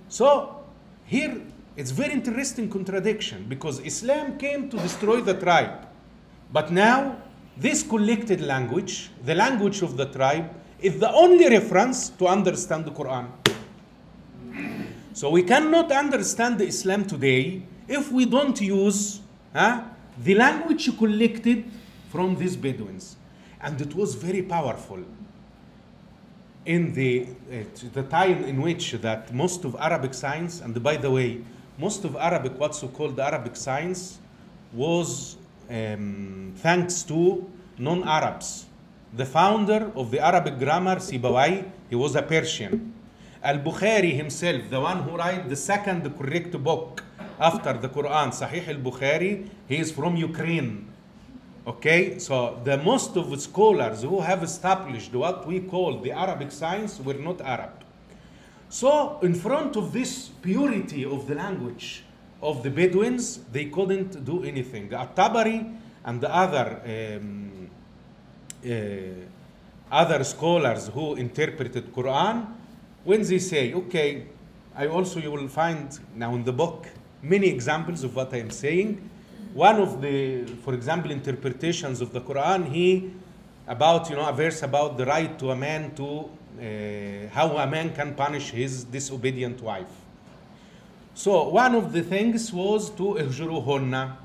[0.08, 0.64] So
[1.06, 1.40] here
[1.76, 5.86] it's very interesting contradiction because Islam came to destroy the tribe.
[6.52, 7.16] But now
[7.56, 10.50] this collected language, the language of the tribe,
[10.80, 13.28] is the only reference to understand the Quran.
[15.12, 19.20] So we cannot understand Islam today if we don't use
[19.52, 19.82] huh,
[20.22, 21.64] the language collected
[22.10, 23.16] from these Bedouins.
[23.60, 25.00] And it was very powerful
[26.66, 31.10] in the, uh, the time in which that most of Arabic science, and by the
[31.10, 31.40] way,
[31.78, 34.18] most of Arabic, what's so-called Arabic science,
[34.72, 35.36] was
[35.70, 38.66] um, thanks to non-Arabs.
[39.12, 42.92] The founder of the Arabic grammar, Sibawai, he was a Persian.
[43.42, 47.02] Al-Bukhari himself, the one who wrote the second correct book
[47.38, 50.88] after the Quran, Sahih al-Bukhari, he is from Ukraine.
[51.66, 56.52] Okay, so the most of the scholars who have established what we call the Arabic
[56.52, 57.83] science were not Arab.
[58.68, 62.04] So, in front of this purity of the language
[62.42, 64.92] of the Bedouins, they couldn't do anything.
[64.92, 67.70] At-Tabari and the other um,
[68.64, 68.70] uh,
[69.90, 72.46] other scholars who interpreted Quran,
[73.04, 74.26] when they say, okay,
[74.74, 76.88] I also you will find now in the book
[77.22, 79.08] many examples of what I am saying.
[79.52, 83.12] One of the, for example, interpretations of the Quran, he
[83.68, 87.66] about you know a verse about the right to a man to Uh, how a
[87.66, 89.90] man can punish his disobedient wife.
[91.14, 94.16] So one of the things was to ihjuruhunna.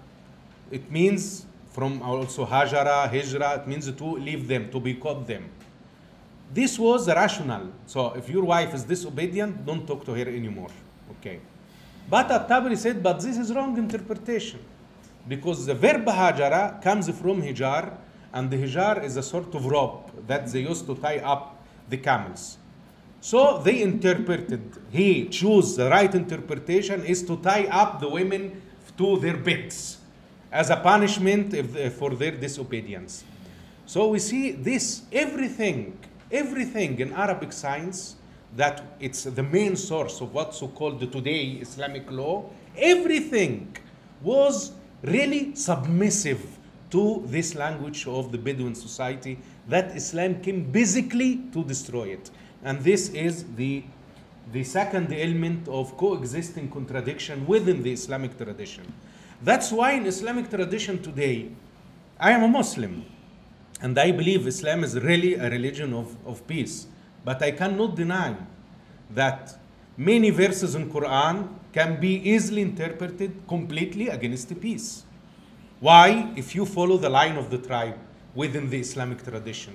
[0.69, 5.49] It means from also hajara, hijra, it means to leave them, to boycott them.
[6.53, 7.71] This was rational.
[7.88, 10.69] So if your wife is disobedient, don't talk to her anymore.
[11.11, 11.39] Okay.
[12.09, 14.59] But At-Tabari said, but this is wrong interpretation.
[15.27, 17.97] Because the verb hajara comes from hijar,
[18.34, 21.55] and the hijar is a sort of rope that they used to tie up
[21.89, 22.57] the camels.
[23.21, 24.61] So they interpreted,
[24.91, 28.61] he chose the right interpretation is to tie up the women
[28.97, 29.97] to their beds
[30.51, 33.23] as a punishment if, for their disobedience.
[33.85, 35.97] So we see this, everything,
[36.31, 38.15] everything in Arabic science,
[38.55, 43.75] that it's the main source of what's so-called today Islamic law, everything
[44.21, 44.71] was
[45.03, 46.57] really submissive
[46.89, 49.39] to this language of the Bedouin society
[49.70, 52.30] that Islam came basically to destroy it.
[52.63, 53.84] And this is the,
[54.51, 58.91] the second element of coexisting contradiction within the Islamic tradition.
[59.41, 61.49] That's why in Islamic tradition today,
[62.20, 63.05] I am a Muslim,
[63.82, 66.88] and I believe Islam is really a religion of, of peace.
[67.24, 68.36] But I cannot deny
[69.11, 69.57] that
[69.95, 75.03] many verses in Quran can be easily interpreted completely against the peace.
[75.80, 76.34] Why?
[76.36, 77.97] If you follow the line of the tribe
[78.36, 79.73] within the Islamic tradition.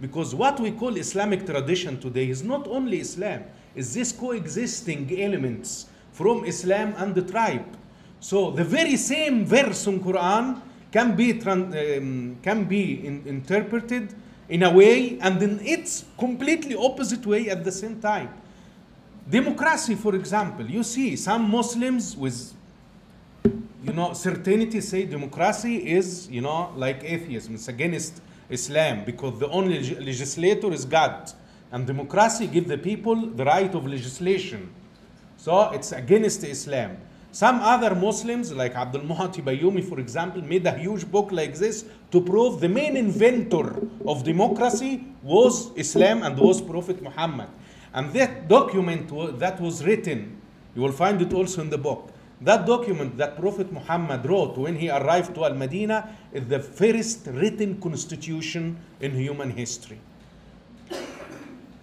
[0.00, 3.44] Because what we call Islamic tradition today is not only Islam,
[3.74, 7.76] it's this coexisting elements from Islam and the tribe.
[8.20, 14.14] So the very same verse in Quran can be, um, can be in, interpreted
[14.48, 18.30] in a way and in its completely opposite way at the same time.
[19.28, 22.52] Democracy, for example, you see some Muslims with
[23.86, 27.54] you know, certainty say democracy is, you know, like atheism.
[27.54, 28.20] It's against
[28.50, 31.30] Islam because the only legislator is God.
[31.70, 34.72] And democracy give the people the right of legislation.
[35.36, 36.96] So it's against Islam.
[37.30, 41.84] Some other Muslims, like Abdul Muhati Bayoumi, for example, made a huge book like this
[42.10, 47.48] to prove the main inventor of democracy was Islam and was Prophet Muhammad.
[47.94, 50.40] And that document that was written,
[50.74, 52.10] you will find it also in the book.
[52.40, 57.26] That document that Prophet Muhammad wrote when he arrived to Al Medina is the first
[57.28, 59.98] written constitution in human history.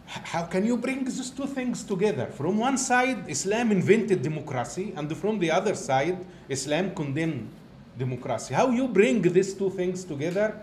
[0.05, 2.27] How can you bring these two things together?
[2.27, 7.49] From one side, Islam invented democracy, and from the other side, Islam condemned
[7.97, 8.53] democracy.
[8.53, 10.55] How you bring these two things together?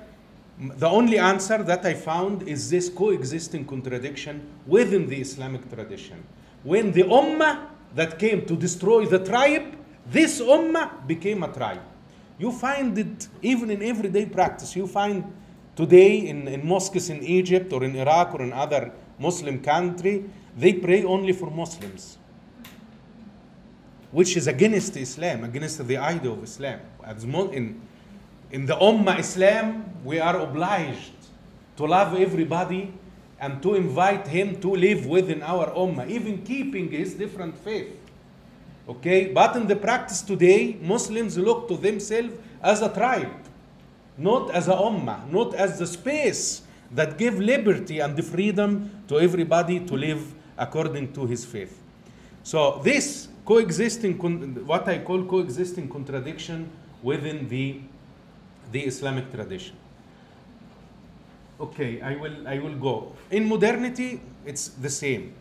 [0.57, 6.23] The only answer that I found is this coexisting contradiction within the Islamic tradition.
[6.63, 7.67] When the Ummah
[7.97, 9.75] that came to destroy the tribe,
[10.07, 11.83] this Ummah became a tribe.
[12.39, 14.75] You find it even in everyday practice.
[14.75, 15.25] You find
[15.77, 20.25] today in, in mosques in Egypt or in Iraq or in other Muslim country,
[20.57, 22.19] they pray only for Muslims,
[24.11, 26.81] which is against Islam, against the idea of Islam.
[27.05, 27.81] As in,
[28.51, 31.13] in the Ummah Islam, we are obliged
[31.77, 32.93] to love everybody
[33.39, 38.00] and to invite him to live within our Ummah, even keeping his different faith.
[38.89, 43.31] Okay, but in the practice today, Muslims look to themselves as a tribe,
[44.19, 49.21] not as a ummah, not as the space that give liberty and the freedom to
[49.21, 51.81] everybody to live according to his faith.
[52.43, 54.19] So this coexisting,
[54.67, 56.71] what I call coexisting contradiction
[57.03, 57.81] within the,
[58.73, 59.77] the Islamic tradition.
[61.61, 63.13] Okay, I will, I will go.
[63.31, 65.35] In modernity, it's the same.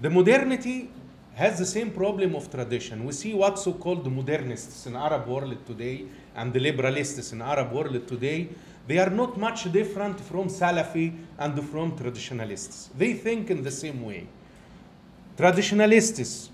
[0.00, 0.90] The modernity
[1.38, 3.04] has the same problem of tradition.
[3.04, 8.08] We see what so-called modernists in Arab world today and the liberalists in Arab world
[8.08, 8.48] today,
[8.88, 12.90] they are not much different from Salafi and from traditionalists.
[12.98, 14.26] They think in the same way.
[15.36, 16.50] Traditionalists,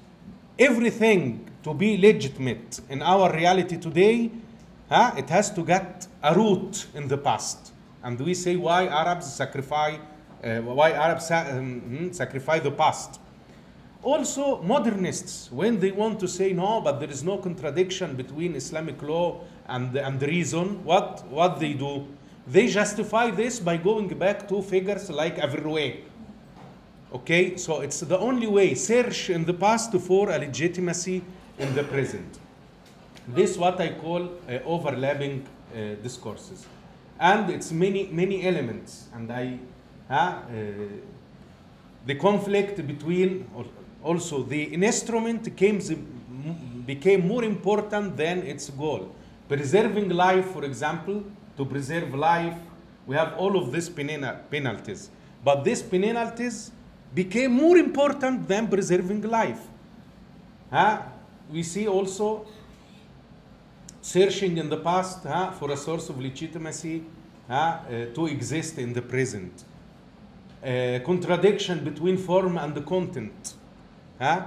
[0.59, 4.30] everything to be legitimate in our reality today,
[4.91, 7.72] huh, it has to get a root in the past.
[8.03, 9.99] And we say why Arabs sacrifice,
[10.45, 13.20] uh, why Arabs um, hmm, sacrifice the past.
[14.05, 19.01] Also, modernists, when they want to say no, but there is no contradiction between Islamic
[19.03, 22.07] law and, and reason, what, what they do?
[22.47, 26.05] They justify this by going back to figures like Averroes.
[27.15, 28.75] Okay, so it's the only way.
[28.75, 31.23] Search in the past for a legitimacy
[31.59, 32.39] in the present.
[33.27, 36.67] This what I call uh, overlapping uh, discourses,
[37.19, 39.09] and it's many many elements.
[39.15, 39.59] And I,
[40.11, 40.41] uh,
[42.05, 43.49] the conflict between
[44.05, 45.81] also the instrument came,
[46.87, 49.15] became more important than its goal.
[49.49, 51.25] Preserving life, for example,
[51.57, 52.55] to preserve life,
[53.07, 55.11] we have all of these penalties.
[55.43, 56.71] But these penalties
[57.15, 59.61] became more important than preserving life.
[60.71, 61.03] Huh?
[61.51, 62.47] We see also
[64.01, 67.05] searching in the past huh, for a source of legitimacy
[67.49, 69.65] huh, uh, to exist in the present.
[70.63, 73.55] Uh, contradiction between form and the content.
[74.19, 74.47] Huh?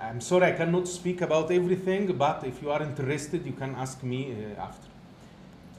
[0.00, 4.02] I'm sorry I cannot speak about everything, but if you are interested, you can ask
[4.02, 4.88] me uh, after.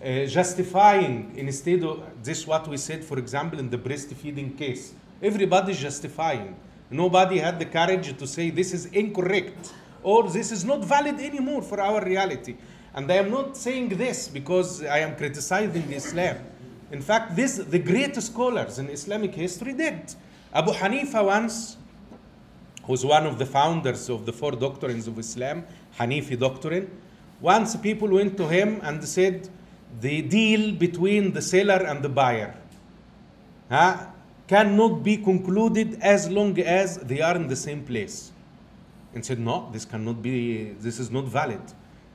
[0.04, 4.94] Uh, justifying instead of this what we said for example in the breastfeeding case
[5.24, 6.54] everybody's justifying
[6.92, 9.74] nobody had the courage to say this is incorrect
[10.04, 12.58] or this is not valid anymore for our reality
[12.94, 16.38] and i am not saying this because i am criticizing islam
[16.92, 20.14] in fact this the great scholars in islamic history did
[20.54, 21.78] abu hanifa once
[22.86, 25.64] who's one of the founders of the four doctrines of islam
[26.00, 26.90] hanifi doctrine
[27.42, 29.50] once people went to him and said
[30.02, 32.56] the deal between the seller and the buyer
[33.70, 34.06] huh,
[34.48, 38.32] cannot be concluded as long as they are in the same place.
[39.14, 41.62] And said, no, this cannot be, this is not valid.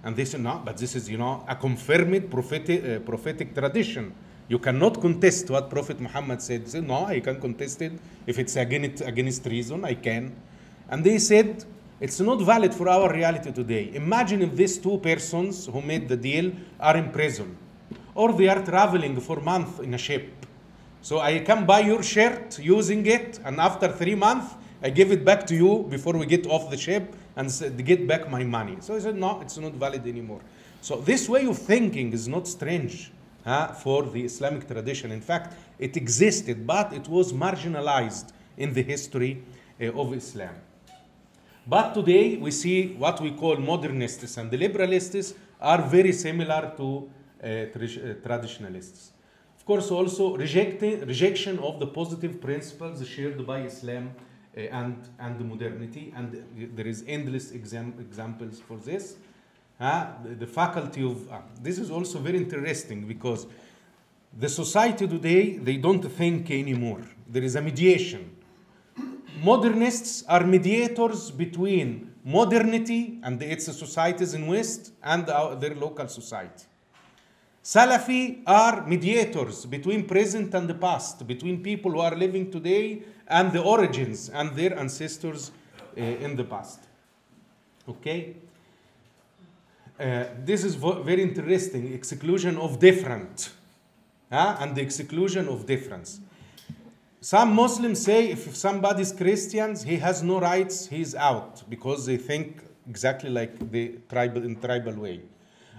[0.05, 4.15] And they said, no, but this is, you know, a confirmed prophetic, uh, prophetic tradition.
[4.49, 6.67] You cannot contest what Prophet Muhammad said.
[6.67, 7.93] They said, no, I can contest it.
[8.27, 10.35] If it's against, against reason, I can.
[10.91, 11.65] And they said,
[12.01, 13.91] it's not valid for our reality today.
[13.95, 17.57] Imagine if these two persons who made the deal are in prison
[18.15, 20.33] or they are traveling for months in a ship.
[21.03, 25.25] So I can buy your shirt using it, and after three months, I give it
[25.25, 27.49] back to you before we get off the ship and
[27.85, 28.77] get back my money.
[28.81, 30.41] So he said, no, it's not valid anymore.
[30.83, 33.12] So this way of thinking is not strange
[33.45, 35.12] huh, for the Islamic tradition.
[35.12, 39.43] In fact, it existed, but it was marginalized in the history
[39.81, 40.55] uh, of Islam.
[41.66, 47.11] But today we see what we call modernists and liberalists are very similar to
[47.43, 47.66] uh, uh,
[48.23, 49.12] traditionalists.
[49.57, 54.11] Of course, also rejecting, rejection of the positive principles shared by Islam
[54.57, 59.16] uh, and, and modernity, and there is endless exam, examples for this.
[59.78, 63.47] Uh, the, the faculty of, uh, this is also very interesting because
[64.39, 67.03] the society today, they don't think anymore.
[67.28, 68.37] There is a mediation.
[69.43, 76.65] Modernists are mediators between modernity and its societies in West and our, their local society.
[77.65, 83.53] Salafi are mediators between present and the past, between people who are living today and
[83.53, 85.53] the origins and their ancestors
[85.97, 86.81] uh, in the past.
[87.89, 88.37] Okay?
[89.99, 93.51] Uh, this is very interesting exclusion of different
[94.31, 96.21] and the exclusion of difference.
[97.23, 102.07] Some Muslims say if somebody is Christian, he has no rights, he is out because
[102.07, 105.21] they think exactly like the tribal in tribal way.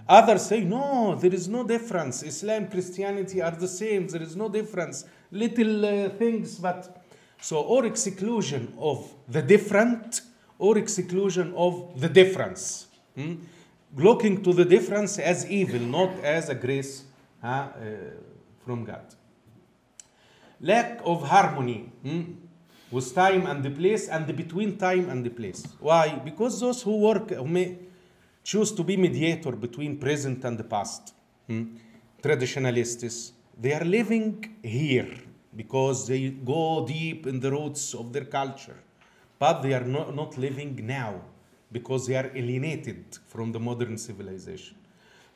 [0.08, 2.22] Others say no, there is no difference.
[2.22, 4.06] Islam, Christianity are the same.
[4.06, 5.04] There is no difference.
[5.32, 7.02] Little uh, things, but
[7.40, 10.20] so or exclusion of the different
[10.60, 12.86] or exclusion of the difference.
[13.16, 13.34] Hmm?
[13.96, 17.02] Looking to the difference as evil, not as a grace
[17.42, 17.70] uh, uh,
[18.64, 19.02] from God
[20.62, 22.22] lack of harmony hmm,
[22.90, 25.66] with time and the place and between time and the place.
[25.80, 26.20] Why?
[26.24, 27.78] Because those who work who may
[28.44, 31.14] choose to be mediator between present and the past,
[31.46, 31.76] hmm,
[32.22, 35.12] traditionalists, they are living here
[35.54, 38.78] because they go deep in the roots of their culture,
[39.38, 41.20] but they are not, not living now
[41.70, 44.76] because they are alienated from the modern civilization.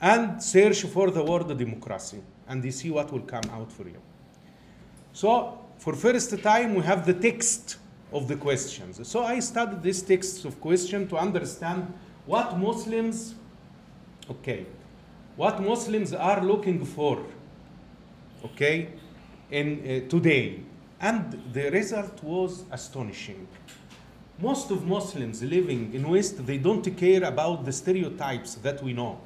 [0.00, 4.00] and search for the word democracy, and you see what will come out for you.
[5.12, 7.76] So, for first time, we have the text
[8.12, 9.06] of the questions.
[9.06, 11.92] So I studied this text of question to understand
[12.26, 13.34] what Muslims,
[14.30, 14.66] okay,
[15.36, 17.24] what Muslims are looking for,
[18.44, 18.88] okay,
[19.50, 20.60] in uh, today,
[21.00, 23.46] and the result was astonishing.
[24.38, 29.20] Most of Muslims living in West, they don't care about the stereotypes that we know.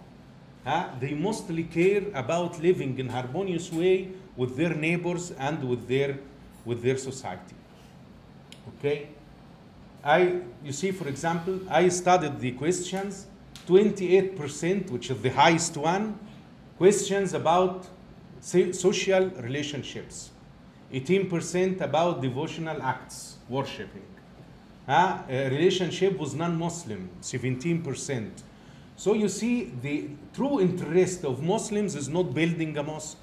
[0.65, 0.89] Huh?
[1.01, 6.19] They mostly care about living in harmonious way with their neighbors and with their
[6.65, 7.55] with their society.
[8.69, 9.09] Okay?
[10.05, 13.27] I you see, for example, I studied the questions,
[13.69, 16.19] 28%, which is the highest one,
[16.79, 17.87] questions about
[18.41, 20.31] social relationships.
[20.93, 24.07] 18% about devotional acts, worshipping.
[24.89, 28.31] Uh, relationship with non-Muslim, 17%.
[28.97, 33.19] So you see, the true interest of Muslims is not building a mosque,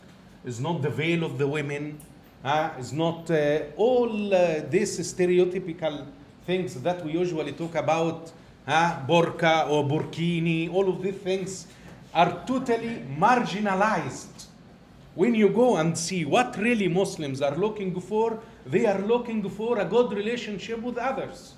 [0.45, 1.99] is not the veil of the women,
[2.43, 6.05] uh, is not uh, all uh, these stereotypical
[6.45, 8.31] things that we usually talk about,
[8.67, 11.67] uh, burqa or burkini, all of these things
[12.13, 14.47] are totally marginalized.
[15.15, 19.79] When you go and see what really Muslims are looking for, they are looking for
[19.79, 21.53] a good relationship with others.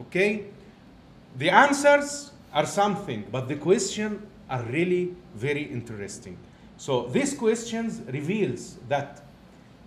[0.00, 0.46] Okay?
[1.38, 6.36] The answers are something, but the question are really very interesting.
[6.76, 9.22] So these questions reveals that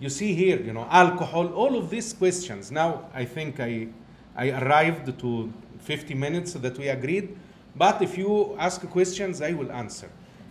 [0.00, 2.72] you see here, you know, alcohol, all of these questions.
[2.72, 3.88] Now I think I,
[4.34, 5.52] I arrived to
[5.86, 7.36] 50 minutes that we agreed.
[7.74, 10.10] But if you ask questions, I will answer.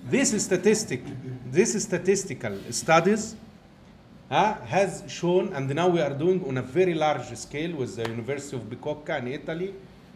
[0.09, 1.01] This is statistic.
[1.51, 3.35] This is statistical studies
[4.31, 8.07] uh, has shown, and now we are doing on a very large scale with the
[8.07, 9.73] University of Bicocca in Italy,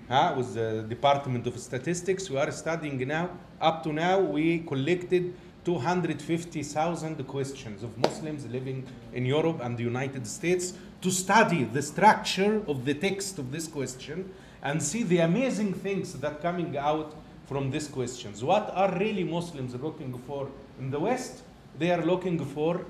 [0.09, 2.29] uh, with the Department of Statistics.
[2.29, 3.29] We are studying now.
[3.59, 5.33] Up to now, we collected
[5.65, 12.61] 250,000 questions of Muslims living in Europe and the United States to study the structure
[12.67, 14.31] of the text of this question
[14.61, 17.15] and see the amazing things that coming out
[17.47, 18.43] from these questions.
[18.43, 20.49] What are really Muslims looking for
[20.79, 21.41] in the West?
[21.77, 22.85] They are looking for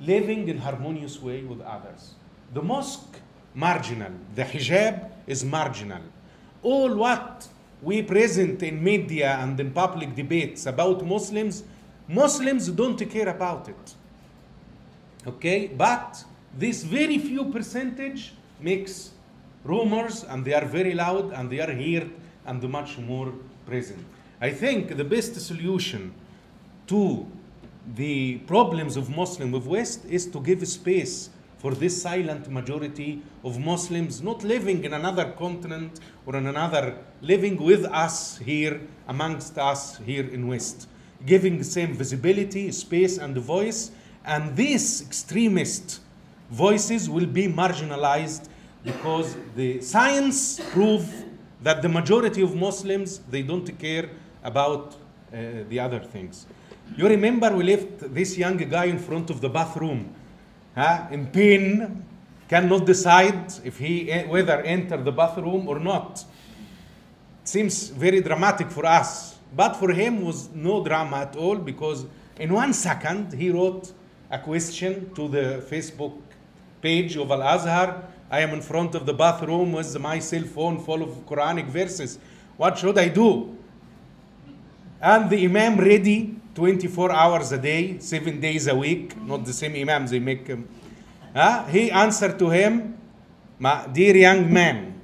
[0.00, 2.14] living in harmonious way with others.
[2.52, 3.16] The mosque,
[3.54, 4.12] marginal.
[4.34, 6.02] The hijab is marginal.
[6.62, 7.48] All what
[7.80, 11.64] we present in media and in public debates about Muslims,
[12.08, 13.94] Muslims don't care about it.
[15.26, 15.68] Okay?
[15.68, 16.24] But
[16.56, 19.10] this very few percentage makes
[19.64, 22.10] rumors and they are very loud and they are heard
[22.46, 23.32] and much more
[23.66, 24.04] present.
[24.40, 26.12] I think the best solution
[26.88, 27.26] to
[27.94, 33.58] the problems of Muslim of West is to give space for this silent majority of
[33.58, 39.98] Muslims not living in another continent or in another, living with us here, amongst us
[39.98, 40.88] here in West,
[41.24, 43.92] giving the same visibility, space, and voice.
[44.24, 46.00] And these extremist
[46.50, 48.48] voices will be marginalized
[48.84, 51.08] because the science prove
[51.62, 54.10] that the majority of Muslims they don't care
[54.42, 54.94] about
[55.32, 56.46] uh, the other things.
[56.96, 60.14] You remember we left this young guy in front of the bathroom,
[60.74, 62.04] huh, in pain,
[62.48, 66.24] cannot decide if he whether enter the bathroom or not.
[67.42, 72.04] It seems very dramatic for us, but for him was no drama at all because
[72.38, 73.92] in one second he wrote
[74.30, 76.18] a question to the Facebook
[76.82, 78.02] page of Al Azhar
[78.32, 82.18] I am in front of the bathroom with my cell phone full of Quranic verses.
[82.56, 83.54] What should I do?
[85.02, 89.74] And the Imam ready 24 hours a day, seven days a week, not the same
[89.74, 90.66] Imam, they make him.
[91.68, 92.96] He answered to him,
[93.58, 94.98] My dear young man,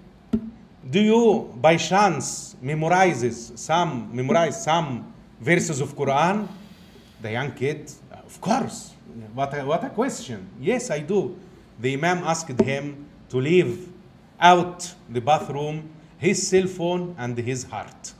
[0.89, 6.49] do you by chance memorizes some memorize some verses of Quran?
[7.21, 8.95] The young kid, of course.
[9.35, 10.49] What a, what a question.
[10.59, 11.37] Yes, I do.
[11.79, 13.93] The Imam asked him, to leave
[14.41, 18.13] out the bathroom his cell phone and his heart.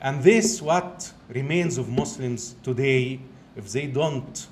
[0.00, 3.20] And this what remains of Muslims today
[3.56, 4.46] if they don't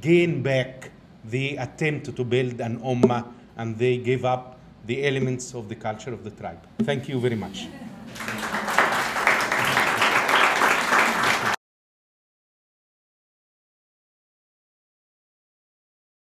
[0.00, 0.90] gain back
[1.24, 3.26] the attempt to build an ummah
[3.56, 6.66] and they give up the elements of the culture of the tribe.
[6.82, 7.66] Thank you very much.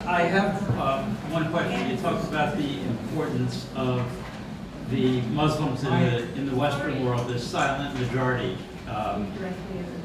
[0.01, 1.89] I have um, one question.
[1.89, 4.05] You talked about the importance of
[4.89, 8.57] the Muslims in the in the Western world, the silent majority.
[8.87, 9.31] Um,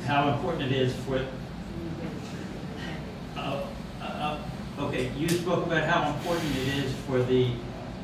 [0.07, 1.25] how important it is for.
[3.37, 3.67] Uh,
[4.01, 4.39] uh,
[4.79, 7.51] okay, you spoke about how important it is for the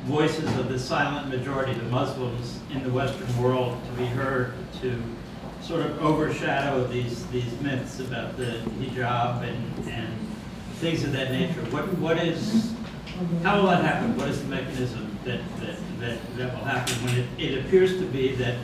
[0.03, 5.01] voices of the silent majority, the Muslims in the Western world, to be heard, to
[5.61, 10.13] sort of overshadow these these myths about the hijab and and
[10.75, 11.61] things of that nature.
[11.71, 12.73] What what is
[13.43, 14.17] how will that happen?
[14.17, 18.05] What is the mechanism that that that, that will happen when it, it appears to
[18.05, 18.57] be that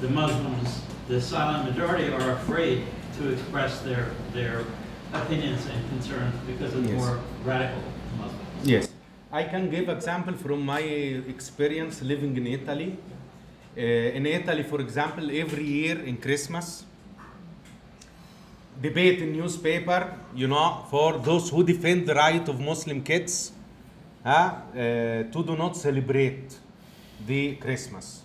[0.00, 2.84] the Muslims, the silent majority, are afraid
[3.18, 4.64] to express their their
[5.12, 6.96] opinions and concerns because of Yes.
[7.00, 7.82] more radical
[8.18, 8.68] Muslims.
[8.74, 8.88] Yes.
[9.32, 10.80] I can give example from my
[11.34, 12.96] experience living in Italy.
[13.76, 16.84] Uh, in Italy, for example, every year in Christmas,
[18.80, 20.00] debate in newspaper,
[20.34, 23.52] you know, for those who defend the right of Muslim kids
[24.24, 24.78] huh, uh,
[25.32, 26.56] to do not celebrate
[27.26, 28.22] the Christmas.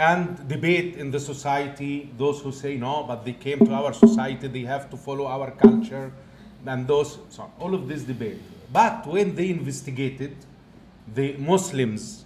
[0.00, 4.48] And debate in the society, those who say no, but they came to our society,
[4.48, 6.10] they have to follow our culture,
[6.64, 8.38] and those, so all of this debate.
[8.72, 10.36] But when they investigated
[11.14, 12.24] the Muslims,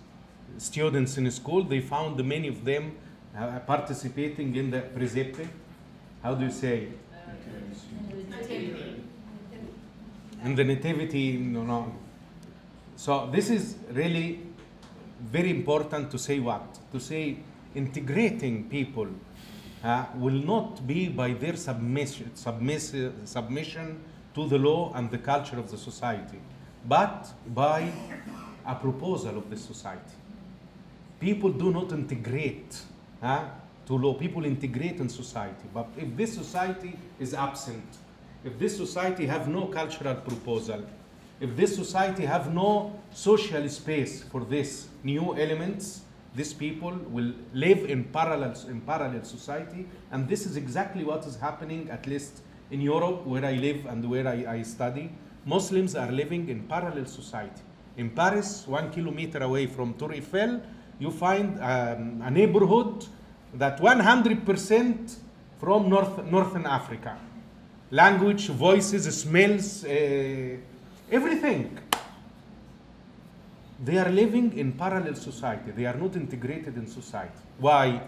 [0.56, 2.92] students in school, they found many of them
[3.36, 5.48] uh, participating in the presepe.
[6.22, 6.90] How do you say?
[10.44, 11.92] in the nativity, no know.
[12.94, 14.42] So this is really
[15.20, 16.78] very important to say what?
[16.92, 17.38] To say
[17.74, 19.08] integrating people
[19.82, 24.00] uh, will not be by their submission, submiss- submission
[24.34, 26.40] to the law and the culture of the society,
[26.88, 27.90] but by
[28.66, 30.16] a proposal of the society.
[31.20, 32.80] People do not integrate
[33.22, 33.44] uh,
[33.86, 34.14] to law.
[34.14, 35.68] People integrate in society.
[35.72, 37.84] But if this society is absent,
[38.44, 40.84] if this society have no cultural proposal,
[41.40, 46.02] if this society have no social space for these new elements,
[46.34, 49.86] these people will live in parallel, in parallel society.
[50.10, 52.40] And this is exactly what is happening, at least
[52.70, 55.10] in Europe, where I live and where I, I study.
[55.46, 57.62] Muslims are living in parallel society.
[57.96, 60.60] In Paris, one kilometer away from Tour Eiffel,
[60.98, 63.06] you find um, a neighborhood
[63.54, 65.16] that 100%
[65.60, 67.16] from North, Northern Africa.
[67.90, 70.56] Language, voices, smells, uh,
[71.10, 71.78] everything.
[73.84, 75.70] They are living in parallel society.
[75.72, 77.38] They are not integrated in society.
[77.58, 78.00] Why?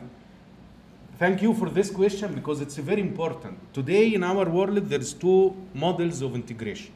[1.19, 3.59] Thank you for this question because it's very important.
[3.75, 6.93] Today in our world, there's two models of integration.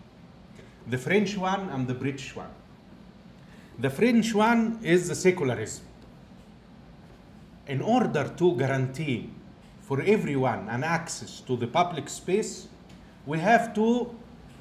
[0.87, 2.51] The French one and the British one.
[3.79, 5.85] The French one is the secularism.
[7.67, 9.29] In order to guarantee
[9.83, 12.67] for everyone an access to the public space,
[13.27, 14.15] we have to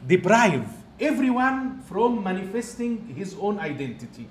[0.06, 0.68] deprive
[1.00, 4.28] everyone from manifesting his own identity.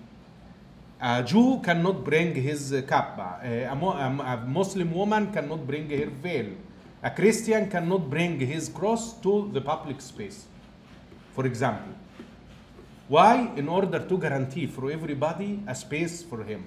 [1.01, 3.43] A Jew cannot bring his kippa.
[3.45, 6.53] A, a Muslim woman cannot bring her veil.
[7.03, 10.47] A Christian cannot bring his cross to the public space.
[11.35, 11.95] For example,
[13.07, 13.53] why?
[13.57, 16.65] In order to guarantee for everybody a space for him.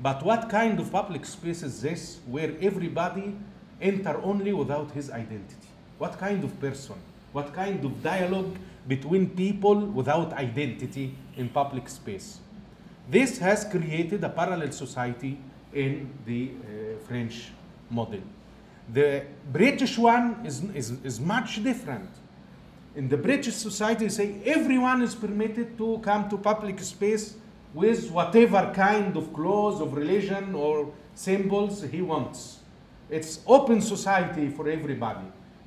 [0.00, 3.36] But what kind of public space is this where everybody
[3.80, 5.68] enter only without his identity?
[5.98, 6.96] What kind of person?
[7.34, 8.56] What kind of dialogue
[8.86, 12.38] between people without identity in public space?
[13.10, 15.40] This has created a parallel society
[15.72, 17.50] in the uh, French
[17.90, 18.20] model.
[18.92, 22.08] The British one is, is, is much different.
[22.94, 27.34] In the British society, say everyone is permitted to come to public space
[27.74, 32.60] with whatever kind of clothes, of religion, or symbols he wants.
[33.10, 35.26] It's open society for everybody.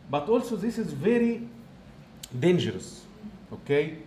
[0.09, 1.49] But also, this is very
[2.37, 3.05] dangerous,
[3.51, 3.97] okay?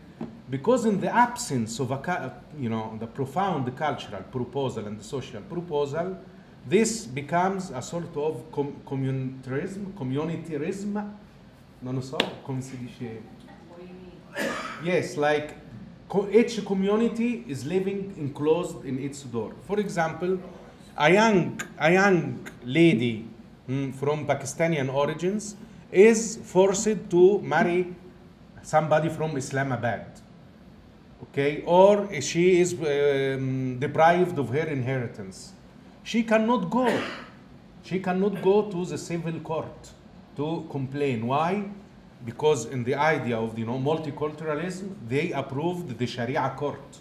[0.50, 5.40] Because in the absence of a, you know, the profound cultural proposal and the social
[5.42, 6.18] proposal,
[6.66, 10.92] this becomes a sort of com- communitarism, communitarism,
[11.82, 12.18] non lo so?
[14.84, 15.54] Yes, like
[16.32, 19.54] each community is living enclosed in its door.
[19.66, 20.38] For example,
[20.98, 23.24] a young, a young lady
[23.68, 25.56] mm, from Pakistani origins
[25.92, 27.94] is forced to marry
[28.62, 30.06] somebody from Islamabad.
[31.22, 35.52] Okay, or she is um, deprived of her inheritance.
[36.02, 36.88] She cannot go.
[37.82, 39.90] She cannot go to the civil court
[40.36, 41.26] to complain.
[41.26, 41.64] Why?
[42.24, 46.98] Because in the idea of you know multiculturalism, they approved the Sharia court.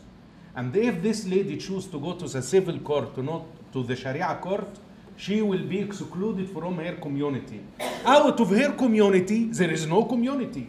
[0.55, 3.95] And if this lady choose to go to the civil court, to not to the
[3.95, 4.67] Sharia court,
[5.15, 7.61] she will be excluded from her community.
[8.05, 10.67] Out of her community, there is no community.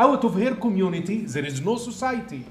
[0.00, 2.46] Out of her community, there is no society.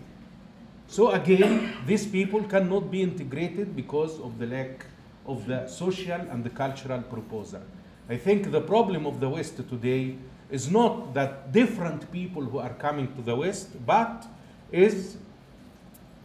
[0.88, 4.86] So again, these people cannot be integrated because of the lack
[5.26, 7.62] of the social and the cultural proposal.
[8.08, 10.16] I think the problem of the West today
[10.52, 14.28] is not that different people who are coming to the West, but
[14.72, 15.18] is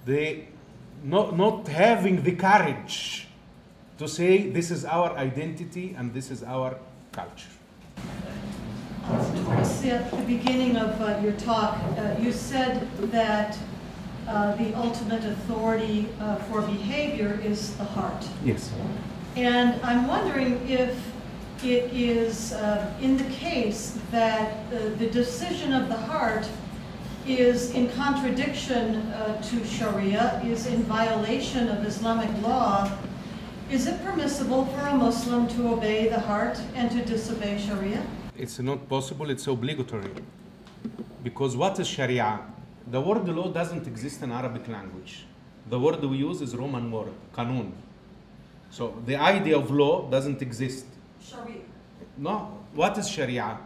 [0.05, 0.45] the
[1.03, 3.29] not, not having the courage
[3.97, 6.77] to say this is our identity and this is our
[7.13, 7.55] culture.
[9.07, 13.59] Towards the the beginning of uh, your talk, uh, you said that
[14.27, 18.27] uh, the ultimate authority uh, for behavior is the heart.
[18.43, 18.73] Yes.
[19.37, 20.97] And I'm wondering if
[21.63, 26.49] it is uh, in the case that the the decision of the heart
[27.27, 32.91] is in contradiction uh, to Sharia, is in violation of Islamic law,
[33.71, 38.03] is it permissible for a Muslim to obey the heart and to disobey Sharia?
[38.37, 40.11] It's not possible, it's obligatory.
[41.23, 42.41] Because what is Sharia?
[42.91, 45.25] The word law doesn't exist in Arabic language.
[45.71, 47.73] The word we use is Roman word, kanun.
[48.71, 50.87] So the idea of law doesn't exist.
[51.23, 51.63] Sharia.
[52.19, 53.59] No, what is Sharia?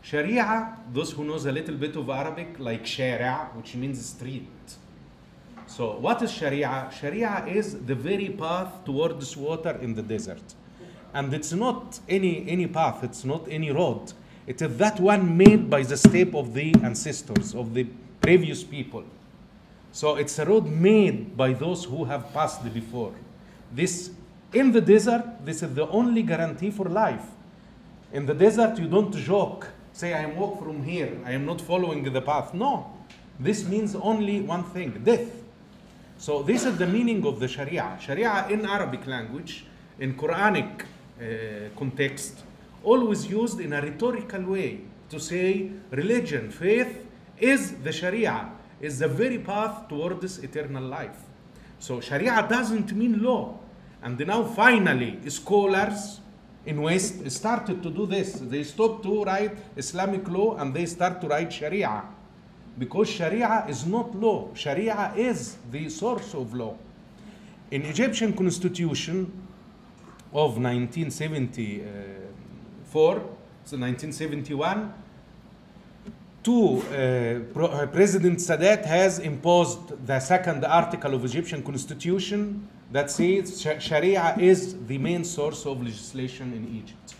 [0.00, 4.48] Sharia, those who knows a little bit of Arabic, like Sharia, which means street.
[5.66, 6.90] So what is Sharia?
[6.98, 10.42] Sharia is the very path towards water in the desert.
[11.18, 14.12] And it's not any, any path, it's not any road.
[14.46, 17.88] It is that one made by the step of the ancestors, of the
[18.20, 19.02] previous people.
[19.90, 23.12] So it's a road made by those who have passed before.
[23.72, 24.12] This
[24.52, 27.26] in the desert, this is the only guarantee for life.
[28.12, 32.04] In the desert, you don't joke, say, I walk from here, I am not following
[32.04, 32.54] the path.
[32.54, 32.94] No,
[33.40, 35.32] this means only one thing death.
[36.16, 37.98] So, this is the meaning of the Sharia.
[38.00, 39.64] Sharia in Arabic language,
[39.98, 40.84] in Quranic
[41.20, 42.44] Eh, context,
[42.84, 44.80] always used in a rhetorical way
[45.10, 47.04] to say religion, faith
[47.36, 51.18] is the Sharia, is the very path towards eternal life.
[51.80, 53.58] So Sharia doesn't mean law.
[54.00, 56.20] And now finally, scholars
[56.64, 58.34] in West started to do this.
[58.34, 62.04] They stopped to write Islamic law and they start to write Sharia.
[62.78, 64.54] Because Sharia is not law.
[64.54, 66.76] Sharia is the source of law.
[67.72, 69.47] In Egyptian constitution
[70.32, 73.14] of 1974,
[73.64, 74.92] so 1971,
[76.42, 83.60] two, uh, uh, President Sadat has imposed the second article of Egyptian constitution that says
[83.80, 87.14] Sharia is the main source of legislation in Egypt.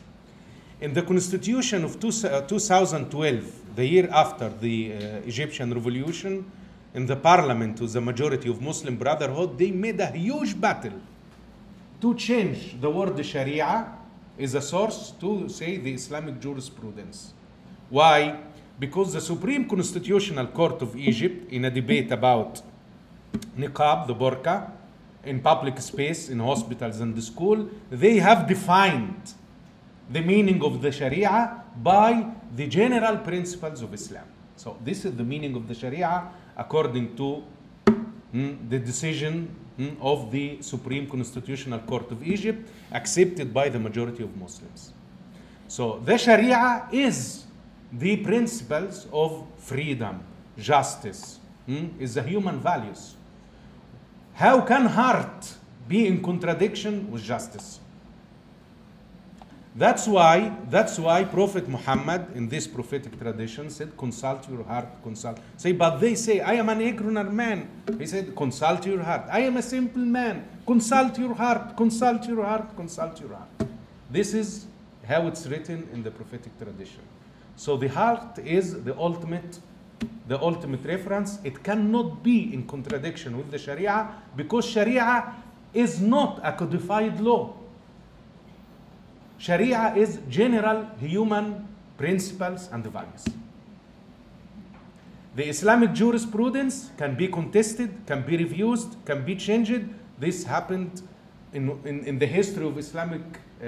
[0.81, 6.45] In the constitution of two, uh, 2012, the year after the uh, Egyptian revolution,
[6.95, 10.99] in the parliament with the majority of Muslim Brotherhood, they made a huge battle
[12.01, 13.93] to change the word Sharia
[14.37, 17.33] is a source to say the Islamic jurisprudence.
[17.91, 18.39] Why?
[18.79, 22.63] Because the Supreme Constitutional Court of Egypt, in a debate about
[23.57, 24.71] niqab, the burqa,
[25.25, 29.35] in public space, in hospitals and the school, they have defined
[30.11, 34.25] the meaning of the Sharia by the general principles of Islam.
[34.57, 37.43] So this is the meaning of the Sharia according to
[38.33, 39.55] mm, the decision
[40.01, 44.93] of the Supreme Constitutional Court of Egypt, accepted by the majority of Muslims.
[45.69, 47.47] So the Sharia is
[47.93, 50.21] the principles of freedom,
[50.59, 51.39] justice,
[51.69, 53.15] mm, is the human values.
[54.35, 55.55] How can heart
[55.87, 57.81] be in contradiction with justice?
[59.79, 65.39] That's why, that's why Prophet Muhammad in this prophetic tradition said, consult your heart, consult.
[65.57, 67.71] Say, but they say, I am an ignorant man.
[67.97, 69.27] He said, consult your heart.
[69.31, 70.49] I am a simple man.
[70.67, 73.49] Consult your heart, consult your heart, consult your heart.
[74.11, 74.67] This is
[75.07, 77.03] how it's written in the prophetic tradition.
[77.55, 79.61] So the heart is the ultimate,
[80.27, 81.39] the ultimate reference.
[81.45, 85.37] It cannot be in contradiction with the Sharia because Sharia
[85.73, 87.55] is not a codified law.
[89.39, 91.67] Sharia is general human
[91.97, 93.25] principles and values.
[95.37, 99.85] The Islamic jurisprudence can be contested, can be reviewed, can be changed.
[100.19, 101.03] This happened
[101.53, 103.23] in, in, in the history of Islamic
[103.63, 103.67] uh,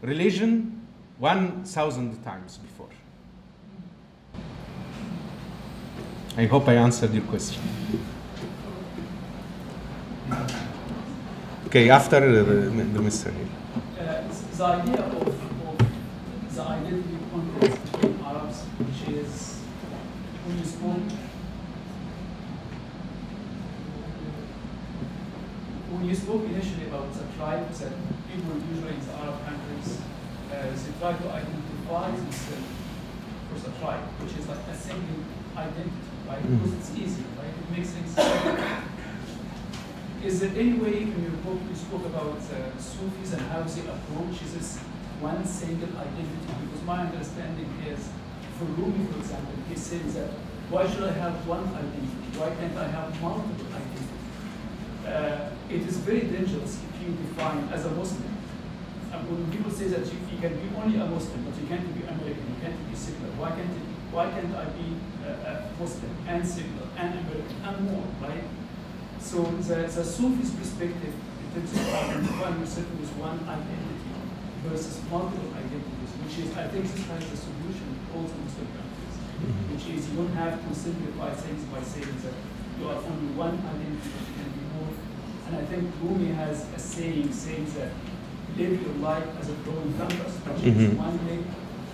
[0.00, 0.86] religion
[1.18, 2.88] 1,000 times before.
[6.38, 7.60] I hope I answered your question.
[11.66, 13.34] Okay, after uh, the, the Mr.
[14.58, 15.78] The idea of, of
[16.52, 19.60] the identity conflict between Arabs, which is
[20.44, 20.98] when you spoke
[25.94, 27.92] when you spoke initially about the tribes that
[28.26, 29.98] people usually in the Arab countries
[30.50, 32.66] uh, they try to identify themselves
[33.54, 35.22] as a tribe, which is like a single
[35.56, 36.42] identity, right?
[36.42, 36.58] Mhm.
[36.58, 37.54] Because it's easy, right?
[37.54, 38.10] It makes things.
[40.24, 43.82] Is there any way in your book you spoke about uh, Sufis and how they
[43.82, 44.78] approach this
[45.20, 46.52] one single identity?
[46.66, 48.08] Because my understanding is,
[48.58, 50.30] for Rumi, for example, he says that
[50.70, 52.34] why should I have one identity?
[52.34, 54.10] Why can't I have multiple identities?
[55.06, 58.28] Uh, it is very dangerous if you define as a Muslim.
[59.14, 61.86] And when people say that you, you can be only a Muslim, but you can't
[61.94, 63.30] be American, you can't be secular.
[63.38, 67.76] Why can't it, why can't I be a, a Muslim and secular and American and
[67.86, 68.44] more, right?
[69.20, 74.08] So the, the Sufi's perspective in terms of identifying yourself with one identity
[74.64, 78.68] versus multiple identities, which is, I think this has the solution to all the Muslim
[78.72, 79.14] countries,
[79.72, 82.36] which is you don't have to simplify things by saying that
[82.80, 84.92] you are only one identity, but you can be more.
[85.48, 87.90] And I think Rumi has a saying saying that
[88.56, 90.96] live your life as a flowing canvas, which is Mhm.
[90.96, 91.42] one leg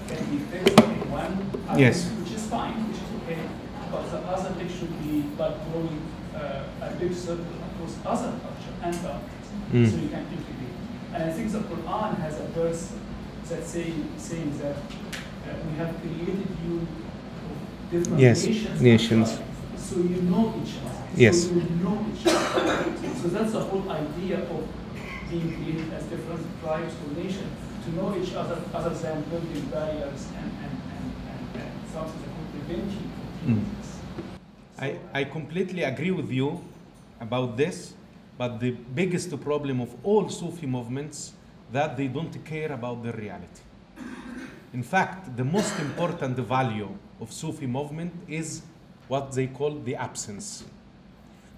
[0.09, 1.35] can be fixed in one
[1.69, 2.09] identity, Yes.
[2.21, 3.43] which is fine, which is okay,
[3.91, 6.01] but the other leg should be like growing
[6.35, 9.31] uh, a big circle across other culture and boundaries,
[9.73, 9.91] Mm.
[9.91, 10.77] so you can integrate.
[11.15, 12.93] And I think the Quran has a verse
[13.49, 19.39] that saying saying that uh, we have created you of different Yes, nations, nations.
[19.77, 21.03] so you know each other.
[21.17, 21.45] Yes.
[21.45, 22.85] So you know each other.
[23.23, 24.63] so that's the whole idea of
[25.31, 27.53] being created as different tribes or nations
[27.85, 32.33] to know each other other than building barriers and, and, and, and, and something that
[32.37, 33.79] would prevent you from doing Mm.
[33.79, 33.84] this.
[34.79, 36.61] I, I completely agree with you
[37.21, 37.95] about this,
[38.37, 41.33] but the biggest problem of all Sufi movements
[41.73, 43.63] that they don't care about the reality.
[44.73, 46.89] In fact, the most important value
[47.21, 48.63] of Sufi movement is
[49.07, 50.65] what they call the absence.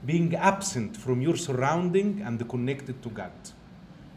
[0.04, 3.32] Being absent from your surrounding and connected to God.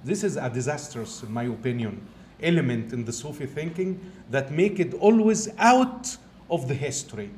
[0.03, 2.05] This is a disastrous, in my opinion,
[2.41, 3.99] element in the Sufi thinking
[4.29, 6.17] that make it always out
[6.49, 7.31] of the history.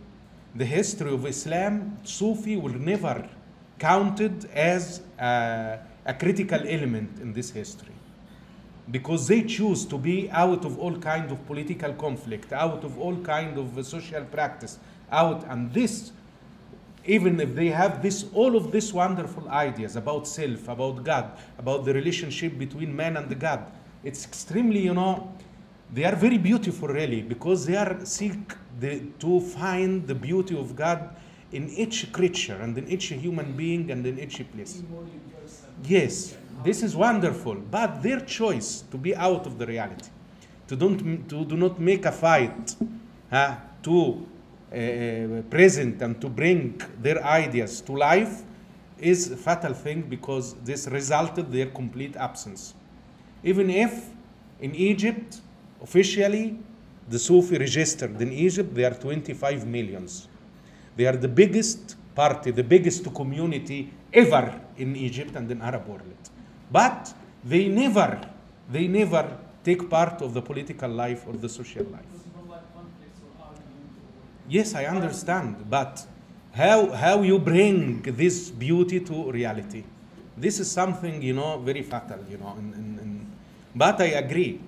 [0.56, 3.28] The history of Islam, Sufi will never
[3.80, 7.94] counted as a, a critical element in this history.
[8.90, 13.16] Because they choose to be out of all kind of political conflict, out of all
[13.18, 14.78] kind of social practice,
[15.12, 16.12] out and this
[17.06, 21.84] even if they have this all of these wonderful ideas about self about god about
[21.84, 23.66] the relationship between man and god
[24.04, 25.32] it's extremely you know
[25.92, 30.76] they are very beautiful really because they are seek the, to find the beauty of
[30.76, 31.16] god
[31.52, 34.82] in each creature and in each human being and in each place.
[35.84, 40.10] Yes, this is wonderful, but their choice to be out of the reality,
[40.68, 42.76] to don't to do not make a fight,
[43.30, 44.26] huh, to
[44.72, 48.44] uh, present and to bring their ideas to life,
[48.98, 52.74] is a fatal thing because this resulted their complete absence.
[53.44, 54.10] Even if
[54.62, 55.42] in Egypt
[55.82, 56.60] officially
[57.12, 60.28] the Sufi registered in Egypt they are 25 millions.
[60.96, 66.02] They are the biggest party, the biggest community ever in Egypt and in Arab world.
[66.72, 67.14] But
[67.44, 68.20] they never,
[68.72, 72.06] they never take part of the political life or the social life.
[74.48, 76.06] Yes, I understand, but
[76.54, 79.84] how how you bring this beauty to reality?
[80.36, 82.56] This is something you know very fatal, you know.
[82.60, 83.28] In, in, in,
[83.76, 84.60] but I agree.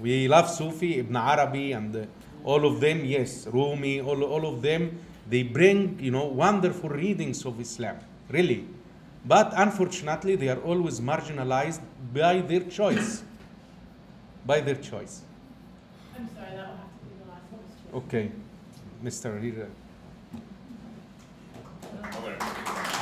[0.00, 2.04] We love Sufi, Ibn Arabi, and uh,
[2.44, 3.04] all of them.
[3.04, 4.98] Yes, Rumi, all, all of them.
[5.28, 7.98] They bring you know wonderful readings of Islam,
[8.28, 8.66] really.
[9.24, 11.80] But unfortunately, they are always marginalized
[12.12, 13.22] by their choice.
[14.46, 15.20] By their choice.
[16.16, 17.44] I'm sorry, that will have to be the last
[17.92, 18.02] one.
[18.02, 18.32] Okay,
[19.04, 19.40] Mr.
[19.40, 19.68] Rira.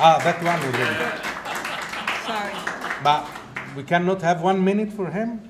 [0.01, 1.29] Ah, that one already.
[2.25, 2.53] Sorry.
[3.03, 3.27] But
[3.75, 5.48] we cannot have one minute for him?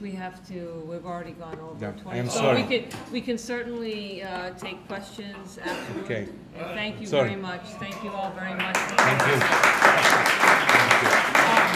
[0.00, 2.18] we have to, we've already gone over Yeah, I twenty.
[2.20, 2.62] am So sorry.
[2.62, 6.04] We could, we can certainly uh, take questions afterward.
[6.04, 6.28] Okay.
[6.56, 7.28] And thank you Sorry.
[7.30, 7.62] very much.
[7.78, 8.76] Thank you all very much.
[8.76, 9.34] Thank you.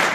[0.09, 0.14] Um,